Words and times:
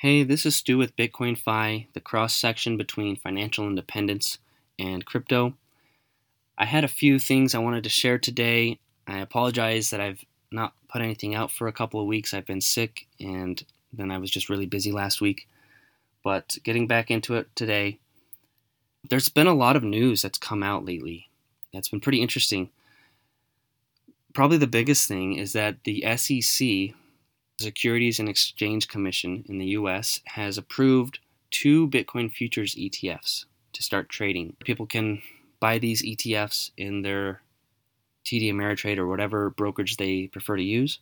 Hey, 0.00 0.24
this 0.24 0.44
is 0.44 0.54
Stu 0.54 0.76
with 0.76 0.94
Bitcoin 0.94 1.38
Fi, 1.38 1.86
the 1.94 2.00
cross 2.00 2.36
section 2.36 2.76
between 2.76 3.16
financial 3.16 3.66
independence 3.66 4.36
and 4.78 5.06
crypto. 5.06 5.54
I 6.58 6.66
had 6.66 6.84
a 6.84 6.88
few 6.88 7.18
things 7.18 7.54
I 7.54 7.60
wanted 7.60 7.82
to 7.84 7.88
share 7.88 8.18
today. 8.18 8.78
I 9.06 9.20
apologize 9.20 9.88
that 9.88 10.02
I've 10.02 10.22
not 10.52 10.74
put 10.90 11.00
anything 11.00 11.34
out 11.34 11.50
for 11.50 11.66
a 11.66 11.72
couple 11.72 11.98
of 11.98 12.06
weeks. 12.06 12.34
I've 12.34 12.44
been 12.44 12.60
sick 12.60 13.06
and 13.18 13.64
then 13.90 14.10
I 14.10 14.18
was 14.18 14.30
just 14.30 14.50
really 14.50 14.66
busy 14.66 14.92
last 14.92 15.22
week. 15.22 15.48
But 16.22 16.58
getting 16.62 16.86
back 16.86 17.10
into 17.10 17.34
it 17.36 17.48
today, 17.56 17.98
there's 19.08 19.30
been 19.30 19.46
a 19.46 19.54
lot 19.54 19.76
of 19.76 19.82
news 19.82 20.20
that's 20.20 20.36
come 20.36 20.62
out 20.62 20.84
lately. 20.84 21.30
That's 21.72 21.88
been 21.88 22.00
pretty 22.00 22.20
interesting. 22.20 22.68
Probably 24.34 24.58
the 24.58 24.66
biggest 24.66 25.08
thing 25.08 25.36
is 25.36 25.54
that 25.54 25.84
the 25.84 26.04
SEC, 26.18 26.94
Securities 27.58 28.18
and 28.18 28.28
Exchange 28.28 28.86
Commission 28.86 29.44
in 29.48 29.58
the 29.58 29.68
US 29.68 30.20
has 30.26 30.58
approved 30.58 31.20
two 31.50 31.88
Bitcoin 31.88 32.30
futures 32.30 32.74
ETFs 32.74 33.46
to 33.72 33.82
start 33.82 34.08
trading. 34.10 34.56
People 34.64 34.86
can 34.86 35.22
buy 35.58 35.78
these 35.78 36.02
ETFs 36.02 36.70
in 36.76 37.00
their 37.00 37.40
TD 38.26 38.52
Ameritrade 38.52 38.98
or 38.98 39.06
whatever 39.06 39.48
brokerage 39.48 39.96
they 39.96 40.26
prefer 40.26 40.56
to 40.56 40.62
use. 40.62 40.98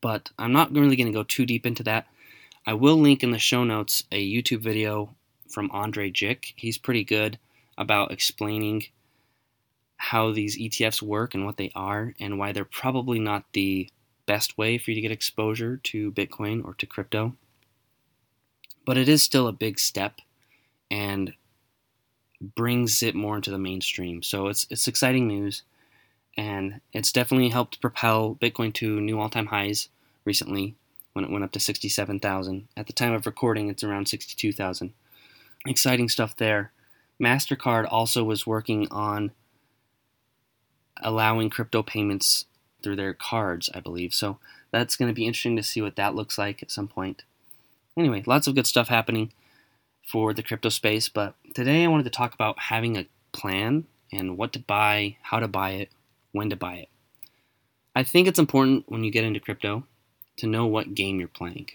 But 0.00 0.30
I'm 0.38 0.52
not 0.52 0.72
really 0.72 0.96
going 0.96 1.08
to 1.08 1.12
go 1.12 1.24
too 1.24 1.44
deep 1.44 1.66
into 1.66 1.82
that. 1.82 2.06
I 2.66 2.72
will 2.72 2.96
link 2.96 3.22
in 3.22 3.30
the 3.30 3.38
show 3.38 3.64
notes 3.64 4.04
a 4.10 4.26
YouTube 4.26 4.60
video 4.60 5.14
from 5.50 5.70
Andrei 5.74 6.10
Jikh. 6.10 6.54
He's 6.56 6.78
pretty 6.78 7.04
good 7.04 7.38
about 7.76 8.12
explaining 8.12 8.84
how 9.96 10.32
these 10.32 10.56
ETFs 10.56 11.02
work 11.02 11.34
and 11.34 11.44
what 11.44 11.56
they 11.56 11.70
are 11.74 12.14
and 12.20 12.38
why 12.38 12.52
they're 12.52 12.64
probably 12.64 13.18
not 13.18 13.44
the 13.52 13.90
best 14.28 14.58
way 14.58 14.78
for 14.78 14.90
you 14.90 14.94
to 14.94 15.00
get 15.00 15.10
exposure 15.10 15.78
to 15.78 16.12
Bitcoin 16.12 16.64
or 16.64 16.74
to 16.74 16.86
crypto. 16.86 17.34
But 18.84 18.98
it 18.98 19.08
is 19.08 19.22
still 19.22 19.48
a 19.48 19.52
big 19.52 19.80
step 19.80 20.20
and 20.90 21.32
brings 22.40 23.02
it 23.02 23.14
more 23.14 23.36
into 23.36 23.50
the 23.50 23.58
mainstream. 23.58 24.22
So 24.22 24.46
it's 24.46 24.66
it's 24.70 24.86
exciting 24.86 25.26
news 25.26 25.62
and 26.36 26.80
it's 26.92 27.10
definitely 27.10 27.48
helped 27.48 27.80
propel 27.80 28.36
Bitcoin 28.40 28.72
to 28.74 29.00
new 29.00 29.18
all-time 29.18 29.46
highs 29.46 29.88
recently 30.24 30.76
when 31.14 31.24
it 31.24 31.30
went 31.30 31.42
up 31.42 31.50
to 31.52 31.60
67,000. 31.60 32.68
At 32.76 32.86
the 32.86 32.92
time 32.92 33.12
of 33.12 33.26
recording 33.26 33.68
it's 33.68 33.82
around 33.82 34.08
62,000. 34.08 34.92
Exciting 35.66 36.08
stuff 36.08 36.36
there. 36.36 36.70
Mastercard 37.20 37.88
also 37.90 38.22
was 38.22 38.46
working 38.46 38.86
on 38.90 39.32
allowing 41.02 41.50
crypto 41.50 41.82
payments 41.82 42.44
through 42.82 42.96
their 42.96 43.14
cards, 43.14 43.68
I 43.74 43.80
believe. 43.80 44.14
So 44.14 44.38
that's 44.70 44.96
going 44.96 45.08
to 45.08 45.14
be 45.14 45.26
interesting 45.26 45.56
to 45.56 45.62
see 45.62 45.82
what 45.82 45.96
that 45.96 46.14
looks 46.14 46.38
like 46.38 46.62
at 46.62 46.70
some 46.70 46.88
point. 46.88 47.22
Anyway, 47.96 48.22
lots 48.26 48.46
of 48.46 48.54
good 48.54 48.66
stuff 48.66 48.88
happening 48.88 49.32
for 50.06 50.32
the 50.32 50.42
crypto 50.42 50.68
space, 50.68 51.08
but 51.08 51.34
today 51.54 51.84
I 51.84 51.88
wanted 51.88 52.04
to 52.04 52.10
talk 52.10 52.32
about 52.32 52.58
having 52.58 52.96
a 52.96 53.06
plan 53.32 53.84
and 54.12 54.38
what 54.38 54.52
to 54.54 54.58
buy, 54.58 55.16
how 55.22 55.40
to 55.40 55.48
buy 55.48 55.72
it, 55.72 55.90
when 56.32 56.50
to 56.50 56.56
buy 56.56 56.76
it. 56.76 56.88
I 57.94 58.04
think 58.04 58.28
it's 58.28 58.38
important 58.38 58.84
when 58.88 59.04
you 59.04 59.10
get 59.10 59.24
into 59.24 59.40
crypto 59.40 59.84
to 60.36 60.46
know 60.46 60.66
what 60.66 60.94
game 60.94 61.18
you're 61.18 61.28
playing. 61.28 61.68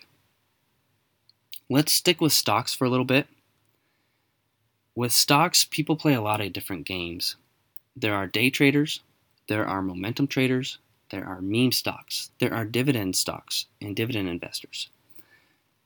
Let's 1.69 1.91
stick 1.91 2.21
with 2.21 2.33
stocks 2.33 2.73
for 2.73 2.85
a 2.85 2.89
little 2.89 3.05
bit. 3.05 3.27
With 4.95 5.11
stocks, 5.11 5.65
people 5.69 5.95
play 5.95 6.13
a 6.13 6.21
lot 6.21 6.39
of 6.39 6.53
different 6.53 6.85
games. 6.85 7.35
There 7.95 8.15
are 8.15 8.27
day 8.27 8.49
traders, 8.49 9.01
there 9.47 9.67
are 9.67 9.81
momentum 9.81 10.27
traders, 10.27 10.77
there 11.14 11.28
are 11.28 11.42
meme 11.42 11.72
stocks, 11.72 12.31
there 12.39 12.52
are 12.52 12.66
dividend 12.66 13.16
stocks 13.16 13.67
and 13.80 13.95
dividend 13.95 14.28
investors. 14.28 14.89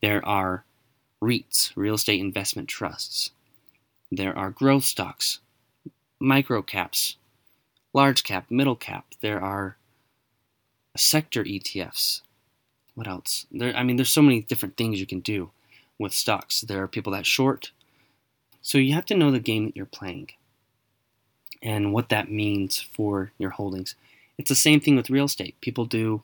There 0.02 0.26
are 0.26 0.64
REITs, 1.22 1.74
real 1.76 1.96
estate 1.96 2.22
investment 2.22 2.70
trusts. 2.70 3.32
There 4.10 4.34
are 4.38 4.52
growth 4.52 4.86
stocks, 4.86 5.40
micro 6.18 6.62
caps, 6.62 7.18
large 7.92 8.24
cap, 8.24 8.46
middle 8.50 8.78
cap. 8.78 9.04
There 9.20 9.44
are 9.44 9.76
sector 10.96 11.44
ETFs. 11.44 12.22
What 12.96 13.08
else? 13.08 13.48
There, 13.52 13.76
I 13.76 13.84
mean, 13.84 13.98
there's 13.98 14.14
so 14.14 14.22
many 14.22 14.40
different 14.40 14.78
things 14.78 15.02
you 15.02 15.06
can 15.06 15.20
do 15.20 15.52
with 16.00 16.14
stocks. 16.14 16.62
There 16.62 16.82
are 16.82 16.88
people 16.88 17.12
that 17.12 17.26
short. 17.26 17.72
So 18.62 18.78
you 18.78 18.94
have 18.94 19.06
to 19.08 19.18
know 19.18 19.32
the 19.32 19.40
game 19.42 19.66
that 19.66 19.76
you're 19.76 19.86
playing 19.86 20.30
and 21.62 21.92
what 21.92 22.08
that 22.08 22.32
means 22.32 22.80
for 22.80 23.34
your 23.38 23.50
holdings. 23.50 23.96
It's 24.38 24.50
the 24.50 24.56
same 24.56 24.80
thing 24.80 24.96
with 24.96 25.10
real 25.10 25.26
estate. 25.26 25.60
People 25.62 25.86
do 25.86 26.24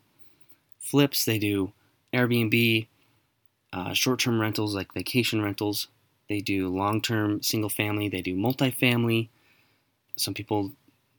flips, 0.78 1.24
they 1.24 1.38
do 1.38 1.72
Airbnb, 2.12 2.86
uh, 3.72 3.92
short 3.92 4.20
term 4.20 4.40
rentals 4.40 4.74
like 4.74 4.94
vacation 4.94 5.42
rentals, 5.42 5.88
they 6.28 6.40
do 6.40 6.68
long 6.68 7.02
term 7.02 7.42
single 7.42 7.70
family, 7.70 8.08
they 8.08 8.22
do 8.22 8.36
multifamily. 8.36 9.28
Some 10.16 10.34
people 10.34 10.72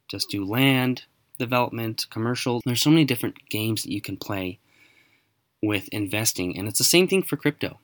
just 0.08 0.30
do 0.30 0.46
land 0.46 1.04
development, 1.38 2.06
commercial. 2.10 2.62
There's 2.66 2.82
so 2.82 2.90
many 2.90 3.04
different 3.04 3.50
games 3.50 3.84
that 3.84 3.92
you 3.92 4.02
can 4.02 4.16
play 4.18 4.60
with 5.62 5.90
investing, 5.90 6.58
and 6.58 6.68
it's 6.68 6.78
the 6.78 6.86
same 6.86 7.08
thing 7.08 7.24
for 7.24 7.36
crypto. 7.36 7.80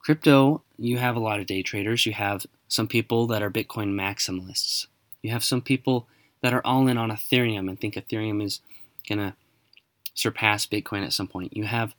Crypto, 0.00 0.62
you 0.76 0.98
have 0.98 1.16
a 1.16 1.20
lot 1.20 1.40
of 1.40 1.46
day 1.46 1.62
traders. 1.62 2.04
You 2.04 2.12
have 2.12 2.46
some 2.68 2.88
people 2.88 3.26
that 3.28 3.42
are 3.42 3.50
Bitcoin 3.50 3.94
maximalists. 3.94 4.86
You 5.22 5.30
have 5.30 5.44
some 5.44 5.62
people 5.62 6.08
that 6.44 6.52
are 6.52 6.60
all 6.62 6.88
in 6.88 6.98
on 6.98 7.08
Ethereum 7.08 7.70
and 7.70 7.80
think 7.80 7.94
Ethereum 7.94 8.44
is 8.44 8.60
going 9.08 9.18
to 9.18 9.34
surpass 10.12 10.66
Bitcoin 10.66 11.02
at 11.02 11.14
some 11.14 11.26
point. 11.26 11.56
You 11.56 11.64
have 11.64 11.94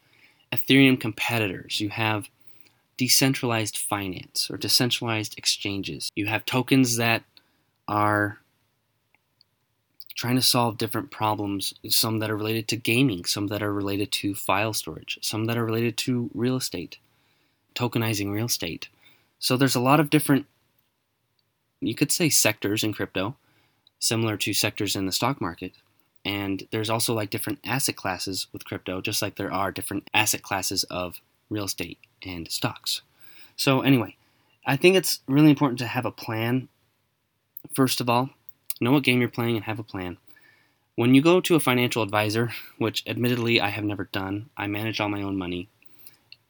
Ethereum 0.52 1.02
competitors. 1.02 1.82
You 1.82 1.90
have 1.90 2.30
decentralized 2.96 3.76
finance 3.76 4.52
or 4.52 4.58
decentralized 4.58 5.36
exchanges. 5.40 6.12
You 6.16 6.28
have 6.28 6.46
tokens 6.46 6.98
that 6.98 7.24
are 7.88 8.38
trying 10.14 10.36
to 10.36 10.44
solve 10.44 10.78
different 10.78 11.10
problems, 11.10 11.74
some 11.90 12.20
that 12.20 12.30
are 12.30 12.38
related 12.38 12.68
to 12.68 12.76
gaming, 12.76 13.26
some 13.26 13.48
that 13.48 13.64
are 13.64 13.74
related 13.74 14.12
to 14.12 14.36
file 14.36 14.74
storage, 14.74 15.18
some 15.24 15.46
that 15.46 15.58
are 15.58 15.66
related 15.66 15.98
to 15.98 16.30
real 16.36 16.56
estate, 16.56 17.00
tokenizing 17.74 18.32
real 18.32 18.46
estate. 18.46 18.90
So 19.40 19.58
there's 19.58 19.74
a 19.74 19.80
lot 19.80 20.00
of 20.00 20.12
different, 20.12 20.46
you 21.82 21.96
could 21.96 22.12
say, 22.12 22.30
sectors 22.30 22.84
in 22.84 22.94
crypto 22.94 23.38
similar 24.00 24.38
to 24.38 24.54
sectors 24.54 24.96
in 24.96 25.06
the 25.06 25.12
stock 25.12 25.42
market. 25.42 25.74
And 26.24 26.68
there's 26.72 26.90
also 26.90 27.14
like 27.14 27.30
different 27.30 27.60
asset 27.64 27.96
classes 27.96 28.48
with 28.52 28.66
crypto, 28.66 29.02
just 29.02 29.22
like 29.22 29.36
there 29.36 29.54
are 29.54 29.72
different 29.72 30.10
asset 30.14 30.42
classes 30.42 30.84
of 30.86 31.22
real 31.50 31.66
estate 31.66 32.00
and 32.26 32.50
stocks. 32.52 33.02
So, 33.56 33.82
anyway, 33.82 34.16
I 34.66 34.76
think 34.76 34.96
it's 34.96 35.20
really 35.28 35.52
important 35.52 35.80
to 35.80 35.88
have 35.88 36.06
a 36.06 36.12
plan. 36.12 36.68
First 37.74 38.02
of 38.02 38.10
all, 38.10 38.32
know 38.82 38.92
what 38.92 39.04
game 39.04 39.20
you're 39.20 39.30
playing 39.30 39.56
and 39.56 39.66
have 39.66 39.80
a 39.80 39.84
plan. 39.84 40.18
When 40.96 41.14
you 41.14 41.22
go 41.22 41.42
to 41.42 41.56
a 41.56 41.60
financial 41.60 42.02
advisor, 42.02 42.52
which 42.78 43.04
admittedly 43.06 43.62
I 43.62 43.70
have 43.70 43.84
never 43.84 44.06
done, 44.06 44.50
I 44.58 44.68
manage 44.68 45.00
all 45.00 45.10
my 45.10 45.22
own 45.22 45.38
money 45.38 45.68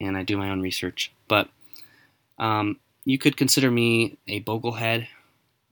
and 0.00 0.16
I 0.16 0.22
do 0.22 0.36
my 0.36 0.50
own 0.50 0.60
research, 0.60 1.12
but 1.26 1.48
um, 2.38 2.78
you 3.04 3.18
could 3.18 3.36
consider 3.36 3.70
me 3.70 4.18
a 4.28 4.42
boglehead 4.42 5.08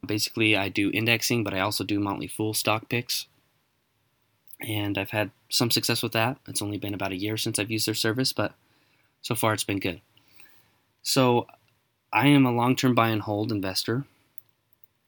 Basically, 0.06 0.56
I 0.56 0.68
do 0.68 0.90
indexing, 0.92 1.44
but 1.44 1.54
I 1.54 1.60
also 1.60 1.84
do 1.84 2.00
Motley 2.00 2.26
Fool 2.26 2.54
stock 2.54 2.88
picks. 2.88 3.26
And 4.60 4.96
I've 4.96 5.10
had 5.10 5.30
some 5.48 5.70
success 5.70 6.02
with 6.02 6.12
that. 6.12 6.38
It's 6.46 6.62
only 6.62 6.78
been 6.78 6.94
about 6.94 7.12
a 7.12 7.16
year 7.16 7.36
since 7.36 7.58
I've 7.58 7.70
used 7.70 7.86
their 7.86 7.94
service, 7.94 8.32
but 8.32 8.54
so 9.20 9.34
far 9.34 9.52
it's 9.52 9.64
been 9.64 9.80
good. 9.80 10.00
So 11.02 11.46
I 12.12 12.28
am 12.28 12.46
a 12.46 12.52
long 12.52 12.76
term 12.76 12.94
buy 12.94 13.08
and 13.08 13.22
hold 13.22 13.50
investor, 13.50 14.04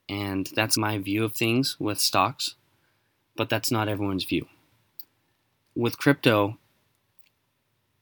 and 0.09 0.51
that's 0.55 0.77
my 0.77 0.99
view 0.99 1.25
of 1.25 1.35
things 1.35 1.79
with 1.79 2.01
stocks, 2.01 2.55
but 3.37 3.49
that's 3.49 3.71
not 3.71 3.89
everyone's 3.89 4.25
view. 4.25 4.47
With 5.75 5.99
crypto, 5.99 6.59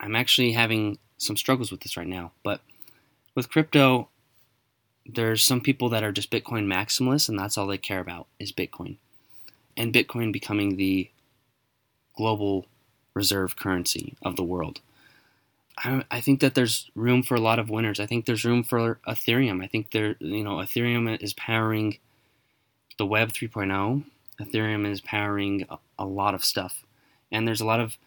I'm 0.01 0.17
actually 0.17 0.53
having 0.53 0.99
some 1.19 1.37
struggles 1.37 1.71
with 1.71 1.81
this 1.81 1.97
right 1.97 2.07
now, 2.07 2.33
but 2.43 2.61
with 3.35 3.51
crypto, 3.51 4.09
there's 5.07 5.45
some 5.45 5.61
people 5.61 5.89
that 5.91 6.03
are 6.03 6.13
just 6.13 6.31
Bitcoin 6.31 6.67
maximalists, 6.67 7.29
and 7.29 7.39
that's 7.39 7.59
all 7.59 7.67
they 7.67 7.79
care 7.79 8.01
about 8.01 8.27
is 8.39 8.53
Bitcoin, 8.53 8.97
and 9.77 9.93
Bitcoin 9.93 10.33
becoming 10.33 10.77
the 10.77 11.11
global 12.17 12.67
reserve 13.15 13.57
currency 13.57 14.15
of 14.23 14.37
the 14.37 14.45
world. 14.45 14.81
I, 15.79 16.05
I 16.11 16.21
think 16.21 16.41
that 16.41 16.55
there's 16.55 16.91
room 16.95 17.23
for 17.23 17.35
a 17.35 17.41
lot 17.41 17.59
of 17.59 17.71
winners. 17.71 18.01
I 18.01 18.07
think 18.07 18.25
there's 18.27 18.45
room 18.45 18.63
for 18.63 18.99
Ethereum. 19.07 19.63
I 19.63 19.67
think 19.67 19.91
there, 19.91 20.17
you 20.21 20.45
know, 20.45 20.57
Ethereum 20.57 21.21
is 21.21 21.33
powering 21.35 21.99
the 22.99 23.07
Web 23.07 23.33
3.0. 23.33 24.05
Ethereum 24.41 24.91
is 24.91 25.01
powering 25.01 25.67
a, 25.69 25.79
a 25.99 26.07
lot 26.07 26.35
of 26.35 26.45
stuff, 26.45 26.85
and 27.31 27.47
there's 27.47 27.61
a 27.61 27.67
lot 27.67 27.81
of 27.81 27.99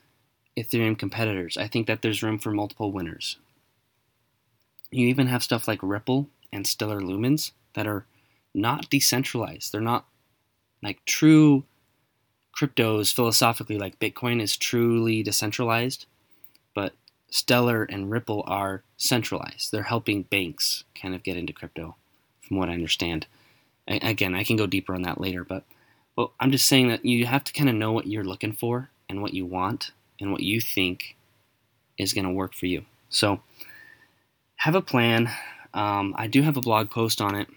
Ethereum 0.57 0.97
competitors. 0.97 1.57
I 1.57 1.67
think 1.67 1.87
that 1.87 2.01
there's 2.01 2.23
room 2.23 2.39
for 2.39 2.51
multiple 2.51 2.91
winners. 2.91 3.37
You 4.89 5.07
even 5.07 5.27
have 5.27 5.43
stuff 5.43 5.67
like 5.67 5.79
Ripple, 5.83 6.27
and 6.51 6.65
stellar 6.65 7.01
lumens 7.01 7.51
that 7.73 7.87
are 7.87 8.05
not 8.53 8.89
decentralized. 8.89 9.71
They're 9.71 9.81
not 9.81 10.05
like 10.81 11.03
true 11.05 11.63
cryptos 12.57 13.13
philosophically 13.13 13.77
like 13.77 13.99
Bitcoin 13.99 14.41
is 14.41 14.57
truly 14.57 15.21
decentralized, 15.21 16.05
but 16.73 16.93
Stellar 17.29 17.83
and 17.83 18.09
Ripple 18.09 18.43
are 18.47 18.83
centralized. 18.97 19.71
They're 19.71 19.83
helping 19.83 20.23
banks 20.23 20.83
kind 20.99 21.13
of 21.13 21.23
get 21.23 21.37
into 21.37 21.53
crypto, 21.53 21.95
from 22.41 22.57
what 22.57 22.69
I 22.69 22.73
understand. 22.73 23.27
I, 23.87 23.99
again, 24.01 24.33
I 24.33 24.43
can 24.43 24.55
go 24.55 24.65
deeper 24.65 24.95
on 24.95 25.03
that 25.03 25.21
later, 25.21 25.43
but 25.43 25.63
well, 26.15 26.33
I'm 26.39 26.51
just 26.51 26.67
saying 26.67 26.87
that 26.87 27.05
you 27.05 27.25
have 27.27 27.43
to 27.43 27.53
kind 27.53 27.69
of 27.69 27.75
know 27.75 27.91
what 27.91 28.07
you're 28.07 28.23
looking 28.23 28.53
for 28.53 28.89
and 29.07 29.21
what 29.21 29.33
you 29.33 29.45
want 29.45 29.91
and 30.19 30.31
what 30.31 30.41
you 30.41 30.59
think 30.59 31.15
is 31.97 32.13
going 32.13 32.25
to 32.25 32.31
work 32.31 32.55
for 32.55 32.65
you. 32.65 32.85
So, 33.09 33.41
have 34.57 34.73
a 34.73 34.81
plan. 34.81 35.29
Um, 35.73 36.13
I 36.17 36.27
do 36.27 36.41
have 36.41 36.57
a 36.57 36.61
blog 36.61 36.89
post 36.89 37.21
on 37.21 37.35
it. 37.35 37.47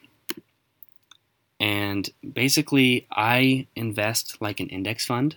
And 1.58 2.08
basically, 2.32 3.06
I 3.10 3.66
invest 3.76 4.40
like 4.40 4.60
an 4.60 4.68
index 4.68 5.04
fund. 5.04 5.36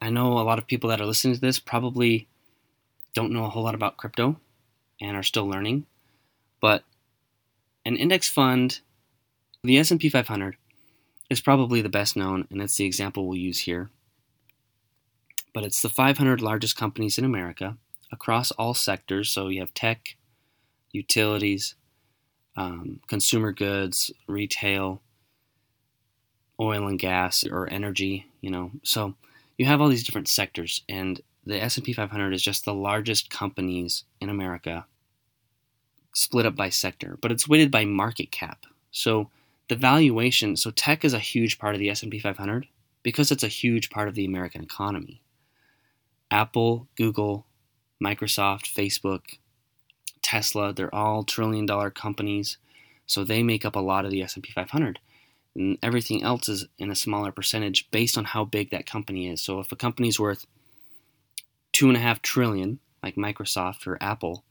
I 0.00 0.10
know 0.10 0.38
a 0.38 0.44
lot 0.44 0.58
of 0.58 0.66
people 0.66 0.90
that 0.90 1.00
are 1.00 1.06
listening 1.06 1.34
to 1.34 1.40
this 1.40 1.58
probably 1.58 2.28
don't 3.14 3.32
know 3.32 3.44
a 3.44 3.48
whole 3.48 3.64
lot 3.64 3.74
about 3.74 3.96
crypto 3.96 4.38
and 5.00 5.16
are 5.16 5.22
still 5.22 5.48
learning. 5.48 5.86
But 6.60 6.84
an 7.84 7.96
index 7.96 8.28
fund, 8.28 8.80
the 9.64 9.78
S&P 9.78 10.08
500, 10.08 10.56
is 11.30 11.40
probably 11.40 11.80
the 11.80 11.88
best 11.88 12.16
known, 12.16 12.46
and 12.50 12.60
it's 12.60 12.76
the 12.76 12.84
example 12.84 13.26
we'll 13.26 13.38
use 13.38 13.60
here. 13.60 13.90
But 15.54 15.64
it's 15.64 15.82
the 15.82 15.88
500 15.88 16.40
largest 16.40 16.76
companies 16.76 17.18
in 17.18 17.24
America 17.24 17.76
across 18.12 18.50
all 18.52 18.74
sectors. 18.74 19.30
So 19.30 19.48
you 19.48 19.60
have 19.60 19.74
tech, 19.74 20.16
utilities, 20.98 21.74
um, 22.56 23.00
consumer 23.08 23.52
goods, 23.52 24.10
retail, 24.26 25.00
oil 26.60 26.86
and 26.86 26.98
gas, 26.98 27.46
or 27.46 27.70
energy. 27.70 28.26
You 28.40 28.50
know, 28.50 28.70
so 28.82 29.14
you 29.56 29.66
have 29.66 29.80
all 29.80 29.88
these 29.88 30.04
different 30.04 30.28
sectors, 30.28 30.82
and 30.88 31.20
the 31.46 31.62
S&P 31.62 31.92
500 31.92 32.34
is 32.34 32.42
just 32.42 32.64
the 32.64 32.74
largest 32.74 33.30
companies 33.30 34.04
in 34.20 34.28
America 34.28 34.86
split 36.14 36.46
up 36.46 36.56
by 36.56 36.68
sector, 36.68 37.16
but 37.20 37.32
it's 37.32 37.48
weighted 37.48 37.70
by 37.70 37.84
market 37.84 38.30
cap. 38.30 38.66
So 38.90 39.30
the 39.68 39.76
valuation, 39.76 40.56
so 40.56 40.70
tech 40.70 41.04
is 41.04 41.14
a 41.14 41.18
huge 41.18 41.58
part 41.58 41.74
of 41.74 41.78
the 41.78 41.90
S&P 41.90 42.18
500 42.18 42.66
because 43.02 43.30
it's 43.30 43.44
a 43.44 43.48
huge 43.48 43.88
part 43.90 44.08
of 44.08 44.14
the 44.14 44.24
American 44.24 44.62
economy. 44.62 45.22
Apple, 46.30 46.88
Google, 46.96 47.46
Microsoft, 48.02 48.72
Facebook, 48.74 49.38
Tesla, 50.28 50.74
they're 50.74 50.94
all 50.94 51.24
trillion 51.24 51.64
dollar 51.64 51.88
companies, 51.90 52.58
so 53.06 53.24
they 53.24 53.42
make 53.42 53.64
up 53.64 53.74
a 53.74 53.80
lot 53.80 54.04
of 54.04 54.10
the 54.10 54.22
S&P 54.22 54.52
500. 54.52 54.98
And 55.54 55.78
everything 55.82 56.22
else 56.22 56.50
is 56.50 56.66
in 56.78 56.90
a 56.90 56.94
smaller 56.94 57.32
percentage 57.32 57.90
based 57.90 58.18
on 58.18 58.26
how 58.26 58.44
big 58.44 58.70
that 58.70 58.84
company 58.84 59.26
is. 59.26 59.40
So 59.40 59.58
if 59.58 59.72
a 59.72 59.76
company's 59.76 60.20
worth 60.20 60.44
two 61.72 61.88
and 61.88 61.96
a 61.96 62.00
half 62.00 62.20
trillion, 62.20 62.78
like 63.02 63.14
Microsoft 63.14 63.86
or 63.86 63.96
Apple, 64.02 64.44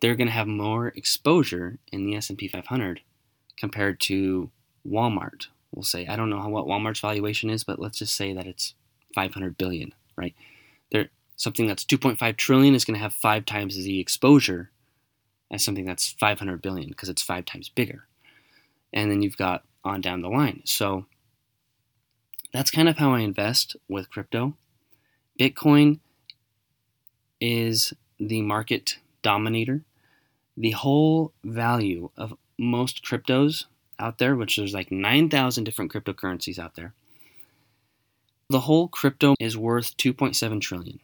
they're 0.00 0.14
going 0.14 0.28
to 0.28 0.32
have 0.32 0.46
more 0.46 0.88
exposure 0.88 1.80
in 1.90 2.06
the 2.06 2.14
S&P 2.14 2.46
500 2.46 3.00
compared 3.56 3.98
to 4.02 4.52
Walmart. 4.88 5.48
We'll 5.74 5.82
say 5.82 6.06
I 6.06 6.14
don't 6.14 6.30
know 6.30 6.40
how, 6.40 6.50
what 6.50 6.66
Walmart's 6.66 7.00
valuation 7.00 7.50
is, 7.50 7.64
but 7.64 7.80
let's 7.80 7.98
just 7.98 8.14
say 8.14 8.32
that 8.32 8.46
it's 8.46 8.74
500 9.16 9.58
billion, 9.58 9.92
right? 10.14 10.36
There, 10.92 11.08
something 11.34 11.66
that's 11.66 11.84
2.5 11.84 12.36
trillion 12.36 12.76
is 12.76 12.84
going 12.84 12.94
to 12.94 13.02
have 13.02 13.12
five 13.12 13.44
times 13.44 13.74
the 13.74 13.98
exposure 13.98 14.70
as 15.50 15.64
something 15.64 15.84
that's 15.84 16.10
500 16.12 16.60
billion 16.62 16.88
because 16.88 17.08
it's 17.08 17.22
five 17.22 17.44
times 17.44 17.68
bigger. 17.68 18.06
And 18.92 19.10
then 19.10 19.22
you've 19.22 19.36
got 19.36 19.64
on 19.84 20.00
down 20.00 20.22
the 20.22 20.28
line. 20.28 20.62
So 20.64 21.06
that's 22.52 22.70
kind 22.70 22.88
of 22.88 22.98
how 22.98 23.12
I 23.12 23.20
invest 23.20 23.76
with 23.88 24.10
crypto. 24.10 24.54
Bitcoin 25.38 26.00
is 27.40 27.92
the 28.18 28.42
market 28.42 28.98
dominator. 29.22 29.82
The 30.56 30.70
whole 30.70 31.32
value 31.44 32.10
of 32.16 32.34
most 32.58 33.04
cryptos 33.04 33.66
out 33.98 34.18
there, 34.18 34.34
which 34.34 34.56
there's 34.56 34.74
like 34.74 34.90
9,000 34.90 35.64
different 35.64 35.92
cryptocurrencies 35.92 36.58
out 36.58 36.74
there. 36.74 36.94
The 38.48 38.60
whole 38.60 38.88
crypto 38.88 39.34
is 39.40 39.56
worth 39.56 39.96
2.7 39.96 40.60
trillion. 40.60 41.00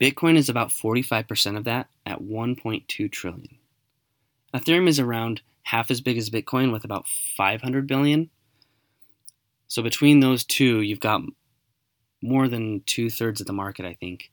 Bitcoin 0.00 0.36
is 0.36 0.48
about 0.48 0.70
45% 0.70 1.56
of 1.56 1.64
that 1.64 1.88
at 2.06 2.20
1.2 2.20 3.12
trillion. 3.12 3.58
Ethereum 4.54 4.88
is 4.88 4.98
around 4.98 5.42
half 5.64 5.90
as 5.90 6.00
big 6.00 6.16
as 6.16 6.30
Bitcoin 6.30 6.72
with 6.72 6.84
about 6.84 7.06
500 7.36 7.86
billion. 7.86 8.30
So 9.68 9.82
between 9.82 10.20
those 10.20 10.42
two, 10.42 10.80
you've 10.80 11.00
got 11.00 11.22
more 12.22 12.48
than 12.48 12.82
two 12.86 13.10
thirds 13.10 13.40
of 13.40 13.46
the 13.46 13.52
market, 13.52 13.84
I 13.84 13.94
think. 13.94 14.30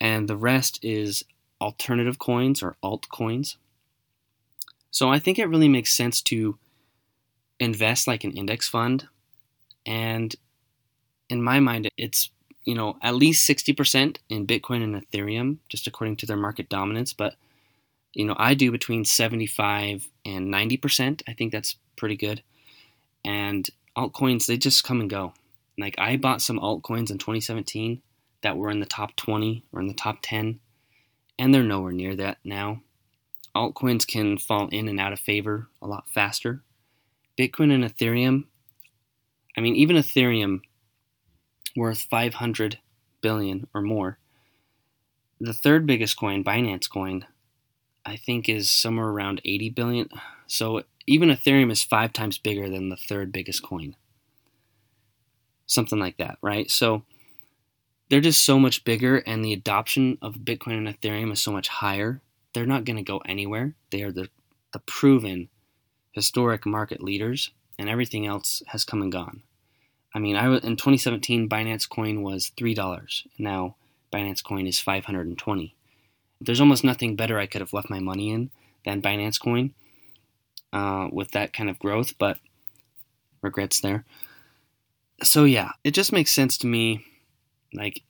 And 0.00 0.28
the 0.28 0.36
rest 0.36 0.82
is 0.82 1.22
alternative 1.60 2.18
coins 2.18 2.62
or 2.62 2.76
altcoins. 2.82 3.56
So 4.90 5.10
I 5.10 5.18
think 5.18 5.38
it 5.38 5.48
really 5.48 5.68
makes 5.68 5.96
sense 5.96 6.22
to 6.22 6.58
invest 7.60 8.06
like 8.06 8.24
an 8.24 8.32
index 8.32 8.68
fund. 8.68 9.06
And 9.84 10.34
in 11.28 11.42
my 11.42 11.60
mind, 11.60 11.88
it's 11.96 12.30
you 12.68 12.74
know, 12.74 12.98
at 13.00 13.14
least 13.14 13.48
60% 13.48 14.18
in 14.28 14.46
Bitcoin 14.46 14.84
and 14.84 14.94
Ethereum, 14.94 15.56
just 15.70 15.86
according 15.86 16.16
to 16.16 16.26
their 16.26 16.36
market 16.36 16.68
dominance. 16.68 17.14
But, 17.14 17.34
you 18.12 18.26
know, 18.26 18.36
I 18.36 18.52
do 18.52 18.70
between 18.70 19.06
75 19.06 20.06
and 20.26 20.52
90%. 20.52 21.22
I 21.26 21.32
think 21.32 21.50
that's 21.50 21.76
pretty 21.96 22.16
good. 22.16 22.42
And 23.24 23.66
altcoins, 23.96 24.44
they 24.44 24.58
just 24.58 24.84
come 24.84 25.00
and 25.00 25.08
go. 25.08 25.32
Like, 25.78 25.94
I 25.96 26.18
bought 26.18 26.42
some 26.42 26.60
altcoins 26.60 27.10
in 27.10 27.16
2017 27.16 28.02
that 28.42 28.58
were 28.58 28.68
in 28.68 28.80
the 28.80 28.86
top 28.86 29.16
20 29.16 29.64
or 29.72 29.80
in 29.80 29.86
the 29.86 29.94
top 29.94 30.18
10, 30.20 30.60
and 31.38 31.54
they're 31.54 31.62
nowhere 31.62 31.92
near 31.92 32.14
that 32.16 32.36
now. 32.44 32.82
Altcoins 33.56 34.06
can 34.06 34.36
fall 34.36 34.68
in 34.68 34.88
and 34.88 35.00
out 35.00 35.14
of 35.14 35.20
favor 35.20 35.68
a 35.80 35.86
lot 35.86 36.04
faster. 36.10 36.62
Bitcoin 37.38 37.72
and 37.72 37.82
Ethereum, 37.82 38.44
I 39.56 39.62
mean, 39.62 39.74
even 39.74 39.96
Ethereum 39.96 40.60
worth 41.76 42.02
500 42.02 42.78
billion 43.20 43.66
or 43.74 43.80
more. 43.80 44.18
The 45.40 45.52
third 45.52 45.86
biggest 45.86 46.16
coin, 46.16 46.42
Binance 46.42 46.90
coin, 46.90 47.26
I 48.04 48.16
think 48.16 48.48
is 48.48 48.70
somewhere 48.70 49.08
around 49.08 49.40
80 49.44 49.70
billion. 49.70 50.08
So 50.46 50.82
even 51.06 51.30
Ethereum 51.30 51.70
is 51.70 51.82
five 51.82 52.12
times 52.12 52.38
bigger 52.38 52.68
than 52.68 52.88
the 52.88 52.96
third 52.96 53.32
biggest 53.32 53.62
coin. 53.62 53.96
Something 55.66 55.98
like 55.98 56.16
that, 56.16 56.38
right? 56.42 56.70
So 56.70 57.04
they're 58.08 58.20
just 58.20 58.44
so 58.44 58.58
much 58.58 58.84
bigger, 58.84 59.18
and 59.18 59.44
the 59.44 59.52
adoption 59.52 60.16
of 60.22 60.36
Bitcoin 60.36 60.78
and 60.78 60.88
Ethereum 60.88 61.32
is 61.32 61.42
so 61.42 61.52
much 61.52 61.68
higher. 61.68 62.22
They're 62.54 62.66
not 62.66 62.84
going 62.84 62.96
to 62.96 63.02
go 63.02 63.18
anywhere. 63.26 63.74
They 63.90 64.02
are 64.02 64.12
the, 64.12 64.28
the 64.72 64.78
proven 64.80 65.50
historic 66.12 66.64
market 66.64 67.02
leaders, 67.02 67.50
and 67.78 67.88
everything 67.88 68.26
else 68.26 68.62
has 68.68 68.84
come 68.84 69.02
and 69.02 69.12
gone. 69.12 69.42
I 70.14 70.18
mean, 70.18 70.36
I 70.36 70.48
was 70.48 70.64
in 70.64 70.76
2017 70.76 71.48
Binance 71.48 71.88
Coin 71.88 72.22
was 72.22 72.48
three 72.56 72.74
dollars. 72.74 73.26
Now 73.38 73.76
Binance 74.12 74.42
Coin 74.42 74.66
is 74.66 74.80
520. 74.80 75.74
There's 76.40 76.60
almost 76.60 76.84
nothing 76.84 77.16
better 77.16 77.38
I 77.38 77.46
could 77.46 77.60
have 77.60 77.72
left 77.72 77.90
my 77.90 77.98
money 77.98 78.30
in 78.30 78.50
than 78.84 79.02
Binance 79.02 79.40
Coin 79.40 79.74
uh, 80.72 81.08
with 81.12 81.32
that 81.32 81.52
kind 81.52 81.68
of 81.68 81.78
growth, 81.78 82.14
but 82.18 82.38
regrets 83.42 83.80
there. 83.80 84.04
So 85.22 85.44
yeah, 85.44 85.72
it 85.84 85.92
just 85.92 86.12
makes 86.12 86.32
sense 86.32 86.56
to 86.58 86.66
me. 86.66 87.04
Like, 87.74 88.02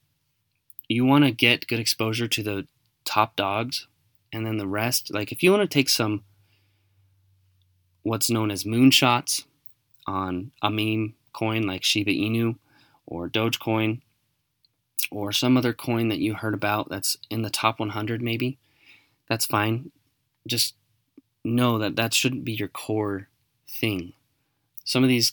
you 0.88 1.04
want 1.04 1.24
to 1.24 1.30
get 1.30 1.66
good 1.66 1.80
exposure 1.80 2.28
to 2.28 2.42
the 2.42 2.66
top 3.04 3.34
dogs, 3.34 3.86
and 4.32 4.46
then 4.46 4.58
the 4.58 4.66
rest. 4.66 5.12
Like, 5.12 5.32
if 5.32 5.42
you 5.42 5.50
want 5.50 5.62
to 5.62 5.74
take 5.74 5.88
some 5.88 6.22
what's 8.02 8.30
known 8.30 8.50
as 8.50 8.64
moonshots 8.64 9.44
on 10.06 10.52
a 10.62 10.70
meme 10.70 11.14
coin 11.32 11.66
like 11.66 11.84
Shiba 11.84 12.10
Inu 12.10 12.56
or 13.06 13.28
Dogecoin 13.28 14.00
or 15.10 15.32
some 15.32 15.56
other 15.56 15.72
coin 15.72 16.08
that 16.08 16.18
you 16.18 16.34
heard 16.34 16.54
about 16.54 16.88
that's 16.88 17.16
in 17.30 17.42
the 17.42 17.50
top 17.50 17.78
100 17.80 18.20
maybe, 18.20 18.58
that's 19.28 19.46
fine. 19.46 19.90
Just 20.46 20.74
know 21.44 21.78
that 21.78 21.96
that 21.96 22.14
shouldn't 22.14 22.44
be 22.44 22.52
your 22.52 22.68
core 22.68 23.28
thing. 23.68 24.12
Some 24.84 25.02
of 25.02 25.08
these 25.08 25.32